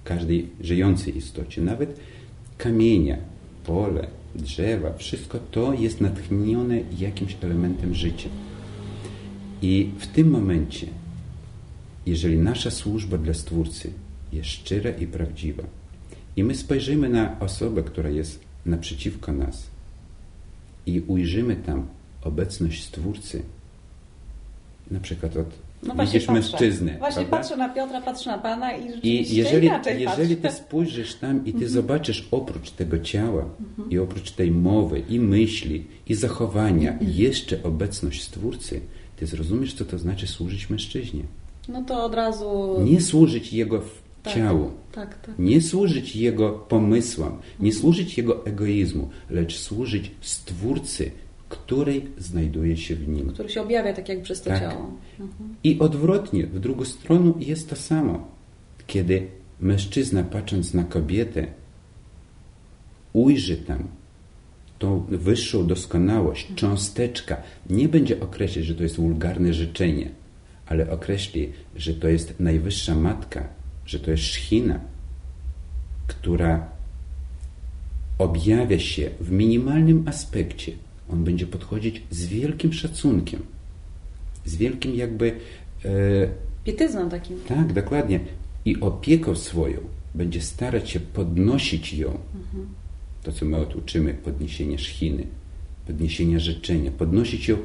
w 0.00 0.02
każdej 0.02 0.48
żyjącej 0.60 1.16
istocie, 1.16 1.62
nawet 1.62 2.00
kamienia, 2.58 3.18
pole, 3.64 4.06
drzewa, 4.34 4.92
wszystko 4.92 5.38
to 5.50 5.74
jest 5.74 6.00
natchnione 6.00 6.80
jakimś 6.98 7.36
elementem 7.40 7.94
życia. 7.94 8.28
I 9.62 9.90
w 9.98 10.06
tym 10.06 10.30
momencie, 10.30 10.86
jeżeli 12.06 12.38
nasza 12.38 12.70
służba 12.70 13.18
dla 13.18 13.34
Stwórcy 13.34 13.92
jest 14.32 14.48
szczera 14.48 14.90
i 14.90 15.06
prawdziwa, 15.06 15.62
i 16.36 16.44
my 16.44 16.54
spojrzymy 16.54 17.08
na 17.08 17.40
osobę, 17.40 17.82
która 17.82 18.10
jest 18.10 18.40
naprzeciwko 18.66 19.32
nas 19.32 19.66
i 20.86 21.00
ujrzymy 21.00 21.56
tam 21.56 21.86
obecność 22.22 22.84
Stwórcy, 22.84 23.42
na 24.90 25.00
przykład 25.00 25.36
od 25.36 25.69
no 25.82 25.94
widzisz 25.94 26.26
patrzę. 26.26 26.32
mężczyznę. 26.32 26.96
Właśnie 26.98 27.24
prawda? 27.24 27.36
patrzę 27.36 27.56
na 27.56 27.68
Piotra, 27.68 28.00
patrzę 28.00 28.30
na 28.30 28.38
Pana 28.38 28.72
i 28.72 28.82
rzeczywiście 28.92 29.32
I 29.32 29.36
jeżeli, 29.36 29.66
inaczej 29.66 30.00
jeżeli 30.00 30.36
ty 30.36 30.50
spojrzysz 30.50 31.14
tam 31.14 31.40
i 31.40 31.50
ty 31.50 31.52
mhm. 31.52 31.72
zobaczysz 31.72 32.28
oprócz 32.30 32.70
tego 32.70 32.98
ciała 32.98 33.44
mhm. 33.60 33.90
i 33.90 33.98
oprócz 33.98 34.30
tej 34.30 34.50
mowy 34.50 35.02
i 35.08 35.20
myśli 35.20 35.86
i 36.06 36.14
zachowania 36.14 36.92
mhm. 36.92 37.10
jeszcze 37.14 37.62
obecność 37.62 38.22
Stwórcy, 38.22 38.80
ty 39.16 39.26
zrozumiesz, 39.26 39.74
co 39.74 39.84
to 39.84 39.98
znaczy 39.98 40.26
służyć 40.26 40.70
mężczyźnie. 40.70 41.22
No 41.68 41.84
to 41.84 42.04
od 42.04 42.14
razu... 42.14 42.76
Nie 42.84 43.00
służyć 43.00 43.52
jego 43.52 43.82
tak, 44.22 44.34
ciału. 44.34 44.70
Tak, 44.92 45.26
tak. 45.26 45.38
Nie 45.38 45.60
służyć 45.60 46.16
jego 46.16 46.50
pomysłom, 46.52 47.38
nie 47.60 47.72
służyć 47.72 48.18
jego 48.18 48.46
egoizmu, 48.46 49.08
lecz 49.30 49.56
służyć 49.56 50.10
Stwórcy, 50.20 51.10
której 51.50 52.06
znajduje 52.18 52.76
się 52.76 52.94
w 52.96 53.08
nim. 53.08 53.32
Który 53.32 53.48
się 53.48 53.62
objawia 53.62 53.92
tak 53.92 54.08
jak 54.08 54.22
przez 54.22 54.42
to 54.42 54.50
tak. 54.50 54.60
ciało. 54.60 54.92
Mhm. 55.20 55.54
I 55.64 55.78
odwrotnie, 55.78 56.46
w 56.46 56.60
drugą 56.60 56.84
stronę 56.84 57.32
jest 57.38 57.70
to 57.70 57.76
samo. 57.76 58.28
Kiedy 58.86 59.26
mężczyzna 59.60 60.22
patrząc 60.22 60.74
na 60.74 60.84
kobietę 60.84 61.46
ujrzy 63.12 63.56
tam 63.56 63.88
tą 64.78 65.00
wyższą 65.08 65.66
doskonałość, 65.66 66.42
mhm. 66.42 66.58
cząsteczka, 66.58 67.36
nie 67.70 67.88
będzie 67.88 68.20
określać, 68.20 68.64
że 68.64 68.74
to 68.74 68.82
jest 68.82 68.96
wulgarne 68.96 69.54
życzenie, 69.54 70.10
ale 70.66 70.90
określi, 70.90 71.52
że 71.76 71.94
to 71.94 72.08
jest 72.08 72.40
najwyższa 72.40 72.94
matka, 72.94 73.48
że 73.86 74.00
to 74.00 74.10
jest 74.10 74.22
szchina, 74.22 74.80
która 76.06 76.68
objawia 78.18 78.78
się 78.78 79.10
w 79.20 79.30
minimalnym 79.30 80.04
aspekcie 80.08 80.72
on 81.12 81.24
będzie 81.24 81.46
podchodzić 81.46 82.02
z 82.10 82.26
wielkim 82.26 82.72
szacunkiem, 82.72 83.42
z 84.44 84.56
wielkim 84.56 84.94
jakby... 84.94 85.36
E, 85.84 85.90
Pietyzmem 86.64 87.10
takim. 87.10 87.36
Tak, 87.48 87.72
dokładnie. 87.72 88.20
I 88.64 88.80
opieką 88.80 89.34
swoją 89.34 89.80
będzie 90.14 90.40
starać 90.40 90.90
się 90.90 91.00
podnosić 91.00 91.92
ją. 91.92 92.08
Mhm. 92.08 92.68
To, 93.22 93.32
co 93.32 93.44
my 93.44 93.56
oduczymy, 93.56 94.14
podniesienie 94.14 94.78
szchiny, 94.78 95.26
podniesienie 95.86 96.40
życzenia, 96.40 96.90
podnosić 96.90 97.48
ją 97.48 97.56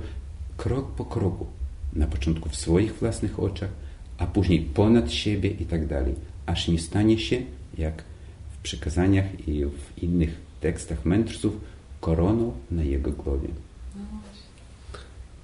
krok 0.57 0.91
po 0.91 1.05
kroku. 1.05 1.45
Na 1.93 2.07
początku 2.07 2.49
w 2.49 2.55
swoich 2.55 2.93
własnych 2.93 3.39
oczach, 3.39 3.69
a 4.17 4.27
później 4.27 4.61
ponad 4.61 5.11
siebie 5.11 5.49
i 5.49 5.65
tak 5.65 5.87
dalej. 5.87 6.15
Aż 6.45 6.67
nie 6.67 6.79
stanie 6.79 7.19
się, 7.19 7.41
jak 7.77 8.03
w 8.51 8.57
przykazaniach 8.57 9.47
i 9.47 9.65
w 9.65 10.03
innych 10.03 10.41
tekstach 10.61 11.05
mędrców, 11.05 11.57
koroną 12.05 12.51
na 12.71 12.83
jego 12.83 13.11
głowie. 13.11 13.47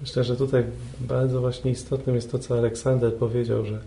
Myślę, 0.02 0.24
że 0.24 0.36
tutaj 0.36 0.64
bardzo 1.00 1.42
właśnie 1.42 1.72
istotnym 1.72 2.16
jest 2.16 2.32
to, 2.32 2.40
co 2.40 2.58
Aleksander 2.58 3.16
powiedział, 3.16 3.66
że 3.66 3.80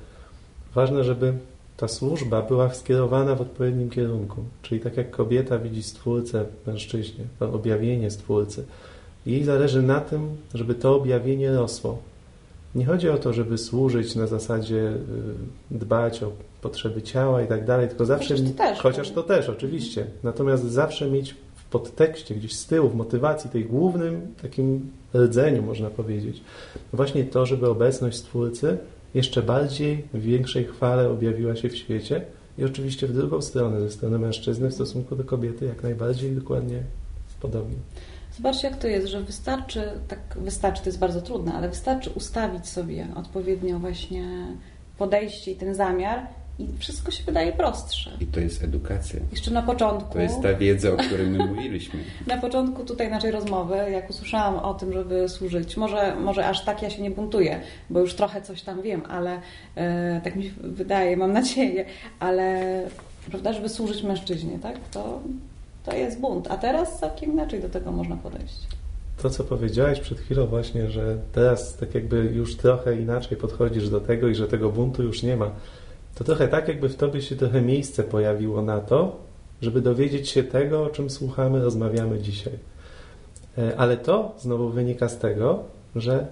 ważne, 0.74 1.04
żeby 1.04 1.32
ta 1.76 1.88
służba 1.88 2.42
była 2.42 2.74
skierowana 2.74 3.34
w 3.34 3.40
odpowiednim 3.40 3.90
kierunku. 3.90 4.44
Czyli 4.62 4.80
tak 4.80 4.96
jak 4.96 5.10
kobieta 5.10 5.58
widzi 5.58 5.82
Stwórcę 5.82 6.44
w 6.44 6.66
mężczyźnie, 6.66 7.24
to 7.38 7.52
objawienie 7.52 8.10
Stwórcy, 8.10 8.64
jej 9.26 9.44
zależy 9.44 9.82
na 9.82 10.00
tym, 10.00 10.36
żeby 10.54 10.74
to 10.74 10.96
objawienie 10.96 11.52
rosło. 11.52 11.98
Nie 12.74 12.86
chodzi 12.86 13.08
o 13.08 13.18
to, 13.18 13.32
żeby 13.32 13.58
służyć 13.58 14.14
na 14.14 14.26
zasadzie 14.26 14.92
y, 14.92 14.98
dbać 15.70 16.22
o 16.22 16.32
potrzeby 16.62 17.02
ciała 17.02 17.42
i 17.42 17.46
tak 17.46 17.64
dalej, 17.64 17.88
tylko 17.88 18.04
zawsze... 18.04 18.34
Chociaż 18.34 18.50
to 18.50 18.56
też. 18.56 18.78
Chociaż 18.78 19.10
to 19.10 19.22
też, 19.22 19.48
oczywiście. 19.48 20.06
Natomiast 20.22 20.64
zawsze 20.64 21.10
mieć 21.10 21.34
podtekście, 21.74 22.34
gdzieś 22.34 22.56
z 22.56 22.66
tyłu, 22.66 22.88
w 22.88 22.94
motywacji, 22.94 23.50
tej 23.50 23.64
głównym 23.64 24.34
takim 24.42 24.90
rdzeniu, 25.14 25.62
można 25.62 25.90
powiedzieć, 25.90 26.40
właśnie 26.92 27.24
to, 27.24 27.46
żeby 27.46 27.68
obecność 27.68 28.16
Stwórcy 28.16 28.78
jeszcze 29.14 29.42
bardziej, 29.42 30.04
w 30.14 30.22
większej 30.22 30.64
chwale 30.64 31.10
objawiła 31.10 31.56
się 31.56 31.68
w 31.68 31.76
świecie 31.76 32.24
i 32.58 32.64
oczywiście 32.64 33.06
w 33.06 33.12
drugą 33.12 33.42
stronę, 33.42 33.80
ze 33.80 33.90
strony 33.90 34.18
mężczyzny 34.18 34.70
w 34.70 34.74
stosunku 34.74 35.16
do 35.16 35.24
kobiety, 35.24 35.64
jak 35.64 35.82
najbardziej 35.82 36.32
dokładnie 36.32 36.82
podobnie. 37.40 37.76
Zobaczcie, 38.36 38.68
jak 38.68 38.78
to 38.78 38.88
jest, 38.88 39.06
że 39.06 39.20
wystarczy, 39.20 39.82
tak 40.08 40.20
wystarczy, 40.40 40.82
to 40.82 40.88
jest 40.88 40.98
bardzo 40.98 41.22
trudne, 41.22 41.52
ale 41.52 41.68
wystarczy 41.68 42.10
ustawić 42.10 42.68
sobie 42.68 43.06
odpowiednio 43.16 43.78
właśnie 43.78 44.46
podejście 44.98 45.52
i 45.52 45.56
ten 45.56 45.74
zamiar 45.74 46.26
i 46.58 46.68
wszystko 46.78 47.10
się 47.10 47.24
wydaje 47.24 47.52
prostsze. 47.52 48.10
I 48.20 48.26
to 48.26 48.40
jest 48.40 48.64
edukacja. 48.64 49.20
Jeszcze 49.30 49.50
na 49.50 49.62
początku. 49.62 50.12
To 50.12 50.20
jest 50.20 50.42
ta 50.42 50.54
wiedza, 50.54 50.92
o 50.92 50.96
której 50.96 51.26
my 51.26 51.46
mówiliśmy. 51.46 52.00
na 52.26 52.38
początku 52.38 52.84
tutaj 52.84 53.10
naszej 53.10 53.30
rozmowy, 53.30 53.76
jak 53.76 54.10
usłyszałam 54.10 54.56
o 54.56 54.74
tym, 54.74 54.92
żeby 54.92 55.28
służyć, 55.28 55.76
może, 55.76 56.16
może 56.16 56.46
aż 56.46 56.64
tak 56.64 56.82
ja 56.82 56.90
się 56.90 57.02
nie 57.02 57.10
buntuję, 57.10 57.60
bo 57.90 58.00
już 58.00 58.14
trochę 58.14 58.42
coś 58.42 58.62
tam 58.62 58.82
wiem, 58.82 59.02
ale 59.08 59.40
e, 59.74 60.20
tak 60.24 60.36
mi 60.36 60.44
się 60.44 60.50
wydaje, 60.60 61.16
mam 61.16 61.32
nadzieję, 61.32 61.84
ale 62.20 62.62
prawda, 63.30 63.52
żeby 63.52 63.68
służyć 63.68 64.02
mężczyźnie, 64.02 64.58
tak? 64.58 64.76
To, 64.90 65.20
to 65.84 65.96
jest 65.96 66.20
bunt. 66.20 66.50
A 66.50 66.56
teraz 66.56 66.98
całkiem 66.98 67.32
inaczej 67.32 67.60
do 67.60 67.68
tego 67.68 67.92
można 67.92 68.16
podejść. 68.16 68.54
To, 69.22 69.30
co 69.30 69.44
powiedziałeś 69.44 70.00
przed 70.00 70.20
chwilą 70.20 70.46
właśnie, 70.46 70.90
że 70.90 71.18
teraz 71.32 71.76
tak 71.76 71.94
jakby 71.94 72.16
już 72.16 72.56
trochę 72.56 72.96
inaczej 72.96 73.36
podchodzisz 73.36 73.88
do 73.88 74.00
tego 74.00 74.28
i 74.28 74.34
że 74.34 74.48
tego 74.48 74.70
buntu 74.70 75.02
już 75.02 75.22
nie 75.22 75.36
ma 75.36 75.50
to 76.14 76.24
trochę 76.24 76.48
tak, 76.48 76.68
jakby 76.68 76.88
w 76.88 76.96
tobie 76.96 77.22
się 77.22 77.36
trochę 77.36 77.62
miejsce 77.62 78.02
pojawiło 78.02 78.62
na 78.62 78.80
to, 78.80 79.16
żeby 79.62 79.80
dowiedzieć 79.80 80.28
się 80.28 80.42
tego, 80.42 80.82
o 80.82 80.90
czym 80.90 81.10
słuchamy, 81.10 81.62
rozmawiamy 81.62 82.18
dzisiaj. 82.18 82.52
E, 83.58 83.76
ale 83.76 83.96
to 83.96 84.34
znowu 84.38 84.68
wynika 84.68 85.08
z 85.08 85.18
tego, 85.18 85.64
że 85.96 86.26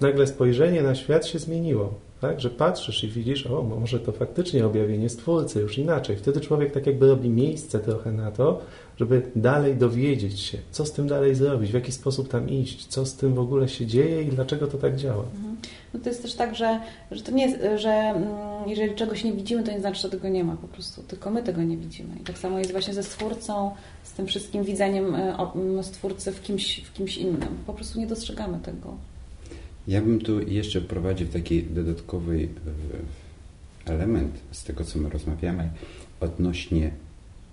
nagle 0.00 0.26
spojrzenie 0.26 0.82
na 0.82 0.94
świat 0.94 1.26
się 1.26 1.38
zmieniło. 1.38 1.94
Tak? 2.20 2.40
Że 2.40 2.50
patrzysz 2.50 3.04
i 3.04 3.08
widzisz, 3.08 3.46
o, 3.46 3.62
może 3.62 4.00
to 4.00 4.12
faktycznie 4.12 4.66
objawienie 4.66 5.08
Stwórcy, 5.08 5.60
już 5.60 5.78
inaczej. 5.78 6.16
Wtedy 6.16 6.40
człowiek 6.40 6.72
tak 6.72 6.86
jakby 6.86 7.08
robi 7.08 7.28
miejsce 7.28 7.78
trochę 7.78 8.12
na 8.12 8.30
to, 8.30 8.60
żeby 8.96 9.22
dalej 9.36 9.76
dowiedzieć 9.76 10.40
się, 10.40 10.58
co 10.70 10.84
z 10.84 10.92
tym 10.92 11.08
dalej 11.08 11.34
zrobić, 11.34 11.70
w 11.70 11.74
jaki 11.74 11.92
sposób 11.92 12.28
tam 12.28 12.48
iść, 12.48 12.86
co 12.86 13.06
z 13.06 13.14
tym 13.14 13.34
w 13.34 13.38
ogóle 13.38 13.68
się 13.68 13.86
dzieje 13.86 14.22
i 14.22 14.26
dlaczego 14.26 14.66
to 14.66 14.78
tak 14.78 14.96
działa. 14.96 15.24
Mhm. 15.34 15.56
No 15.94 16.00
to 16.00 16.08
jest 16.08 16.22
też 16.22 16.34
tak, 16.34 16.54
że, 16.54 16.80
że 17.10 17.22
to 17.22 17.32
nie, 17.32 17.78
że 17.78 17.90
mm, 17.90 18.28
jeżeli 18.66 18.94
czegoś 18.94 19.24
nie 19.24 19.32
widzimy, 19.32 19.62
to 19.62 19.72
nie 19.72 19.80
znaczy, 19.80 20.00
że 20.00 20.10
tego 20.10 20.28
nie 20.28 20.44
ma 20.44 20.56
po 20.56 20.68
prostu, 20.68 21.02
tylko 21.02 21.30
my 21.30 21.42
tego 21.42 21.62
nie 21.62 21.76
widzimy. 21.76 22.16
I 22.20 22.24
tak 22.24 22.38
samo 22.38 22.58
jest 22.58 22.72
właśnie 22.72 22.94
ze 22.94 23.02
Stwórcą, 23.02 23.70
z 24.02 24.12
tym 24.12 24.26
wszystkim 24.26 24.64
widzeniem 24.64 25.14
e, 25.14 25.82
Stwórcy 25.82 26.32
w 26.32 26.42
kimś, 26.42 26.80
w 26.80 26.92
kimś 26.92 27.16
innym. 27.16 27.48
Po 27.66 27.72
prostu 27.72 27.98
nie 28.00 28.06
dostrzegamy 28.06 28.58
tego. 28.58 28.96
Ja 29.88 30.00
bym 30.00 30.20
tu 30.20 30.40
jeszcze 30.40 30.80
wprowadził 30.80 31.28
taki 31.28 31.62
dodatkowy 31.62 32.48
e, 33.86 33.92
element 33.92 34.34
z 34.50 34.64
tego, 34.64 34.84
co 34.84 34.98
my 34.98 35.10
rozmawiamy 35.10 35.70
odnośnie 36.20 36.90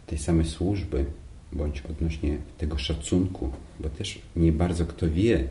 tej 0.08 0.18
samej 0.18 0.46
służby, 0.46 1.06
bądź 1.54 1.82
odnośnie 1.82 2.38
tego 2.58 2.78
szacunku, 2.78 3.52
bo 3.80 3.90
też 3.90 4.22
nie 4.36 4.52
bardzo 4.52 4.86
kto 4.86 5.10
wie, 5.10 5.48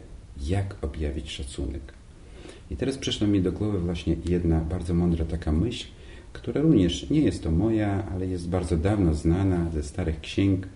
jak 0.47 0.77
objawić 0.83 1.31
szacunek. 1.31 1.93
I 2.71 2.77
teraz 2.77 2.99
przyszła 2.99 3.27
mi 3.27 3.43
do 3.43 3.53
głowy 3.53 3.79
właśnie 3.79 4.17
jedna 4.25 4.61
bardzo 4.61 4.95
mądra 4.95 5.25
taka 5.25 5.53
myśl, 5.53 5.87
która 6.33 6.61
również 6.61 7.11
nie 7.11 7.21
jest 7.21 7.43
to 7.43 7.51
moja, 7.51 8.07
ale 8.13 8.27
jest 8.27 8.49
bardzo 8.49 8.77
dawno 8.77 9.15
znana 9.15 9.71
ze 9.71 9.83
starych 9.83 10.21
księg 10.21 10.69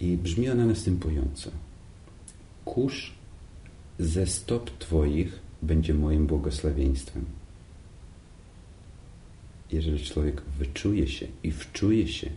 i 0.00 0.16
brzmi 0.16 0.50
ona 0.50 0.66
następująco. 0.66 1.50
Kurz 2.64 3.14
ze 3.98 4.26
stop 4.26 4.70
Twoich 4.78 5.38
będzie 5.62 5.94
moim 5.94 6.26
błogosławieństwem. 6.26 7.24
Jeżeli 9.72 10.04
człowiek 10.04 10.42
wyczuje 10.58 11.08
się 11.08 11.26
i 11.42 11.50
wczuje 11.50 12.08
się, 12.08 12.30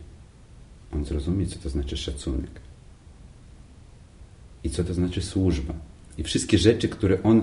on 0.94 1.04
zrozumie, 1.04 1.46
co 1.46 1.58
to 1.58 1.70
znaczy 1.70 1.96
szacunek 1.96 2.50
i 4.64 4.70
co 4.70 4.84
to 4.84 4.94
znaczy 4.94 5.22
służba. 5.22 5.74
I 6.18 6.22
wszystkie 6.22 6.58
rzeczy, 6.58 6.88
które 6.88 7.22
on 7.22 7.42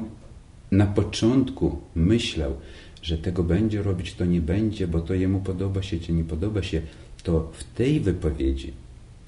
na 0.71 0.85
początku 0.85 1.81
myślał, 1.95 2.53
że 3.01 3.17
tego 3.17 3.43
będzie 3.43 3.83
robić, 3.83 4.13
to 4.13 4.25
nie 4.25 4.41
będzie, 4.41 4.87
bo 4.87 5.01
to 5.01 5.13
jemu 5.13 5.39
podoba 5.39 5.81
się, 5.81 5.99
czy 5.99 6.13
nie 6.13 6.23
podoba 6.23 6.63
się, 6.63 6.81
to 7.23 7.51
w 7.53 7.63
tej 7.63 7.99
wypowiedzi 7.99 8.73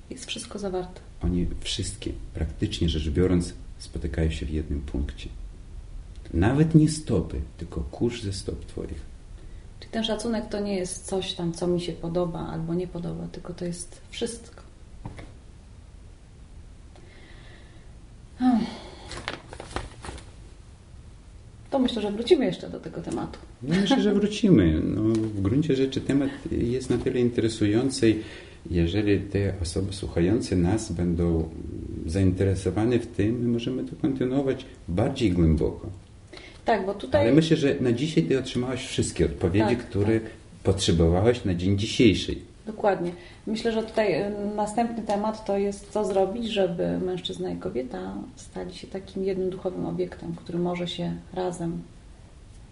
jest 0.10 0.26
wszystko 0.26 0.60
zawarte. 0.60 1.02
Oni 1.22 1.48
wszystkie, 1.60 2.12
praktycznie 2.34 2.90
rzecz 2.90 3.10
biorąc, 3.10 3.54
spotykają 3.78 4.32
się 4.32 4.46
w 4.46 4.50
jednym 4.50 4.82
punkcie. 4.82 5.30
Nawet 6.34 6.76
nie 6.76 6.90
stopy, 6.90 7.42
tylko 7.58 7.82
kurz 7.82 8.24
ze 8.24 8.34
stop 8.34 8.66
Twoich. 8.66 9.09
Czyli 9.80 9.92
ten 9.92 10.04
szacunek 10.04 10.50
to 10.50 10.60
nie 10.60 10.76
jest 10.76 11.06
coś 11.06 11.34
tam, 11.34 11.54
co 11.54 11.68
mi 11.68 11.82
się 11.82 11.94
podoba 11.94 12.39
albo 12.39 12.74
nie 12.74 12.88
podoba, 12.88 13.28
tylko 13.32 13.54
to 13.54 13.65
jest 13.65 14.02
wszystko. 14.10 14.60
myślę, 21.80 22.02
że 22.02 22.12
wrócimy 22.12 22.46
jeszcze 22.46 22.70
do 22.70 22.80
tego 22.80 23.02
tematu. 23.02 23.39
No, 23.63 23.76
myślę, 23.82 24.02
że 24.02 24.13
wrócimy. 24.13 24.82
No, 24.96 25.02
w 25.13 25.42
gruncie 25.42 25.76
rzeczy 25.76 26.02
temat 26.02 26.30
jest 26.52 26.89
na 26.89 26.98
tyle 26.98 27.20
interesujący, 27.20 28.15
jeżeli 28.72 29.20
te 29.20 29.54
osoby 29.62 29.94
słuchające 29.94 30.56
nas 30.56 30.92
będą 30.92 31.50
zainteresowane 32.06 33.00
w 33.00 33.08
tym, 33.08 33.39
my 33.39 33.48
możemy 33.48 33.84
to 33.84 33.96
kontynuować 34.02 34.65
bardziej 34.88 35.32
głęboko. 35.32 35.89
Tak, 36.65 36.86
bo 36.86 36.93
tutaj... 36.93 37.22
Ale 37.22 37.34
myślę, 37.34 37.58
że 37.58 37.76
na 37.80 37.91
dzisiaj 37.91 38.24
Ty 38.24 38.39
otrzymałaś 38.39 38.88
wszystkie 38.88 39.26
odpowiedzi, 39.26 39.76
tak, 39.76 39.86
które 39.86 40.19
tak. 40.19 40.30
potrzebowałaś 40.63 41.45
na 41.45 41.56
dzień 41.56 41.78
dzisiejszy. 41.78 42.36
Dokładnie. 42.65 43.12
Myślę, 43.48 43.72
że 43.72 43.84
tutaj 43.84 44.22
y, 44.22 44.32
następny 44.56 45.04
temat 45.04 45.45
to 45.45 45.58
jest, 45.58 45.91
co 45.91 46.06
zrobić, 46.06 46.48
żeby 46.52 47.00
mężczyzna 47.00 47.52
i 47.52 47.58
kobieta 47.58 48.13
stali 48.36 48.74
się 48.74 48.88
takim 48.88 49.24
jednym 49.24 49.50
duchowym 49.50 49.86
obiektem, 49.86 50.36
który 50.36 50.60
może 50.60 50.88
się 50.88 51.13
razem, 51.34 51.82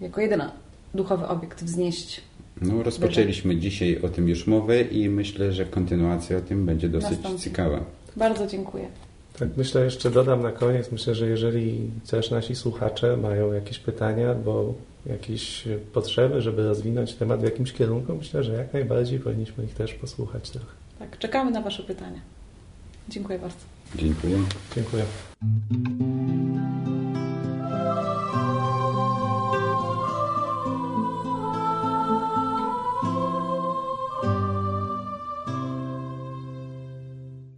jako 0.02 0.22
jedyny 0.22 0.46
duchowy 0.94 1.28
obiekt 1.28 1.64
wznieść. 1.64 2.22
No, 2.62 2.84
rozpoczęliśmy 2.84 3.58
dzisiaj 3.58 4.02
o 4.02 4.10
tym 4.10 4.30
już 4.30 4.48
mowę 4.48 4.82
i 4.82 5.10
myślę, 5.10 5.52
że 5.52 5.66
kontynuacja 5.66 6.38
o 6.38 6.42
tym 6.42 6.66
będzie 6.66 6.90
dosyć 6.90 7.12
Nastąpi. 7.12 7.42
ciekawa. 7.42 7.80
Bardzo 8.16 8.48
dziękuję. 8.48 8.88
Tak, 9.40 9.50
myślę, 9.58 9.84
jeszcze 9.84 10.12
dodam 10.12 10.42
na 10.44 10.52
koniec, 10.52 10.92
myślę, 10.92 11.16
że 11.16 11.28
jeżeli 11.28 11.92
też 12.12 12.32
nasi 12.32 12.56
słuchacze 12.56 13.18
mają 13.18 13.54
jakieś 13.54 13.80
pytania 13.80 14.30
albo 14.30 14.74
jakieś 15.06 15.64
potrzeby, 15.94 16.42
żeby 16.42 16.64
rozwinąć 16.64 17.14
temat 17.14 17.40
w 17.40 17.44
jakimś 17.44 17.74
kierunku, 17.74 18.16
myślę, 18.16 18.44
że 18.44 18.54
jak 18.54 18.74
najbardziej 18.74 19.20
powinniśmy 19.20 19.64
ich 19.64 19.74
też 19.74 19.94
posłuchać 19.94 20.50
trochę. 20.50 20.72
Tak, 21.00 21.20
czekamy 21.20 21.52
na 21.52 21.62
Wasze 21.62 21.84
pytania. 21.84 22.20
Dziękuję 23.10 23.40
bardzo. 23.40 23.58
Dziękuję. 23.96 24.38
Dziękuję. 24.76 25.04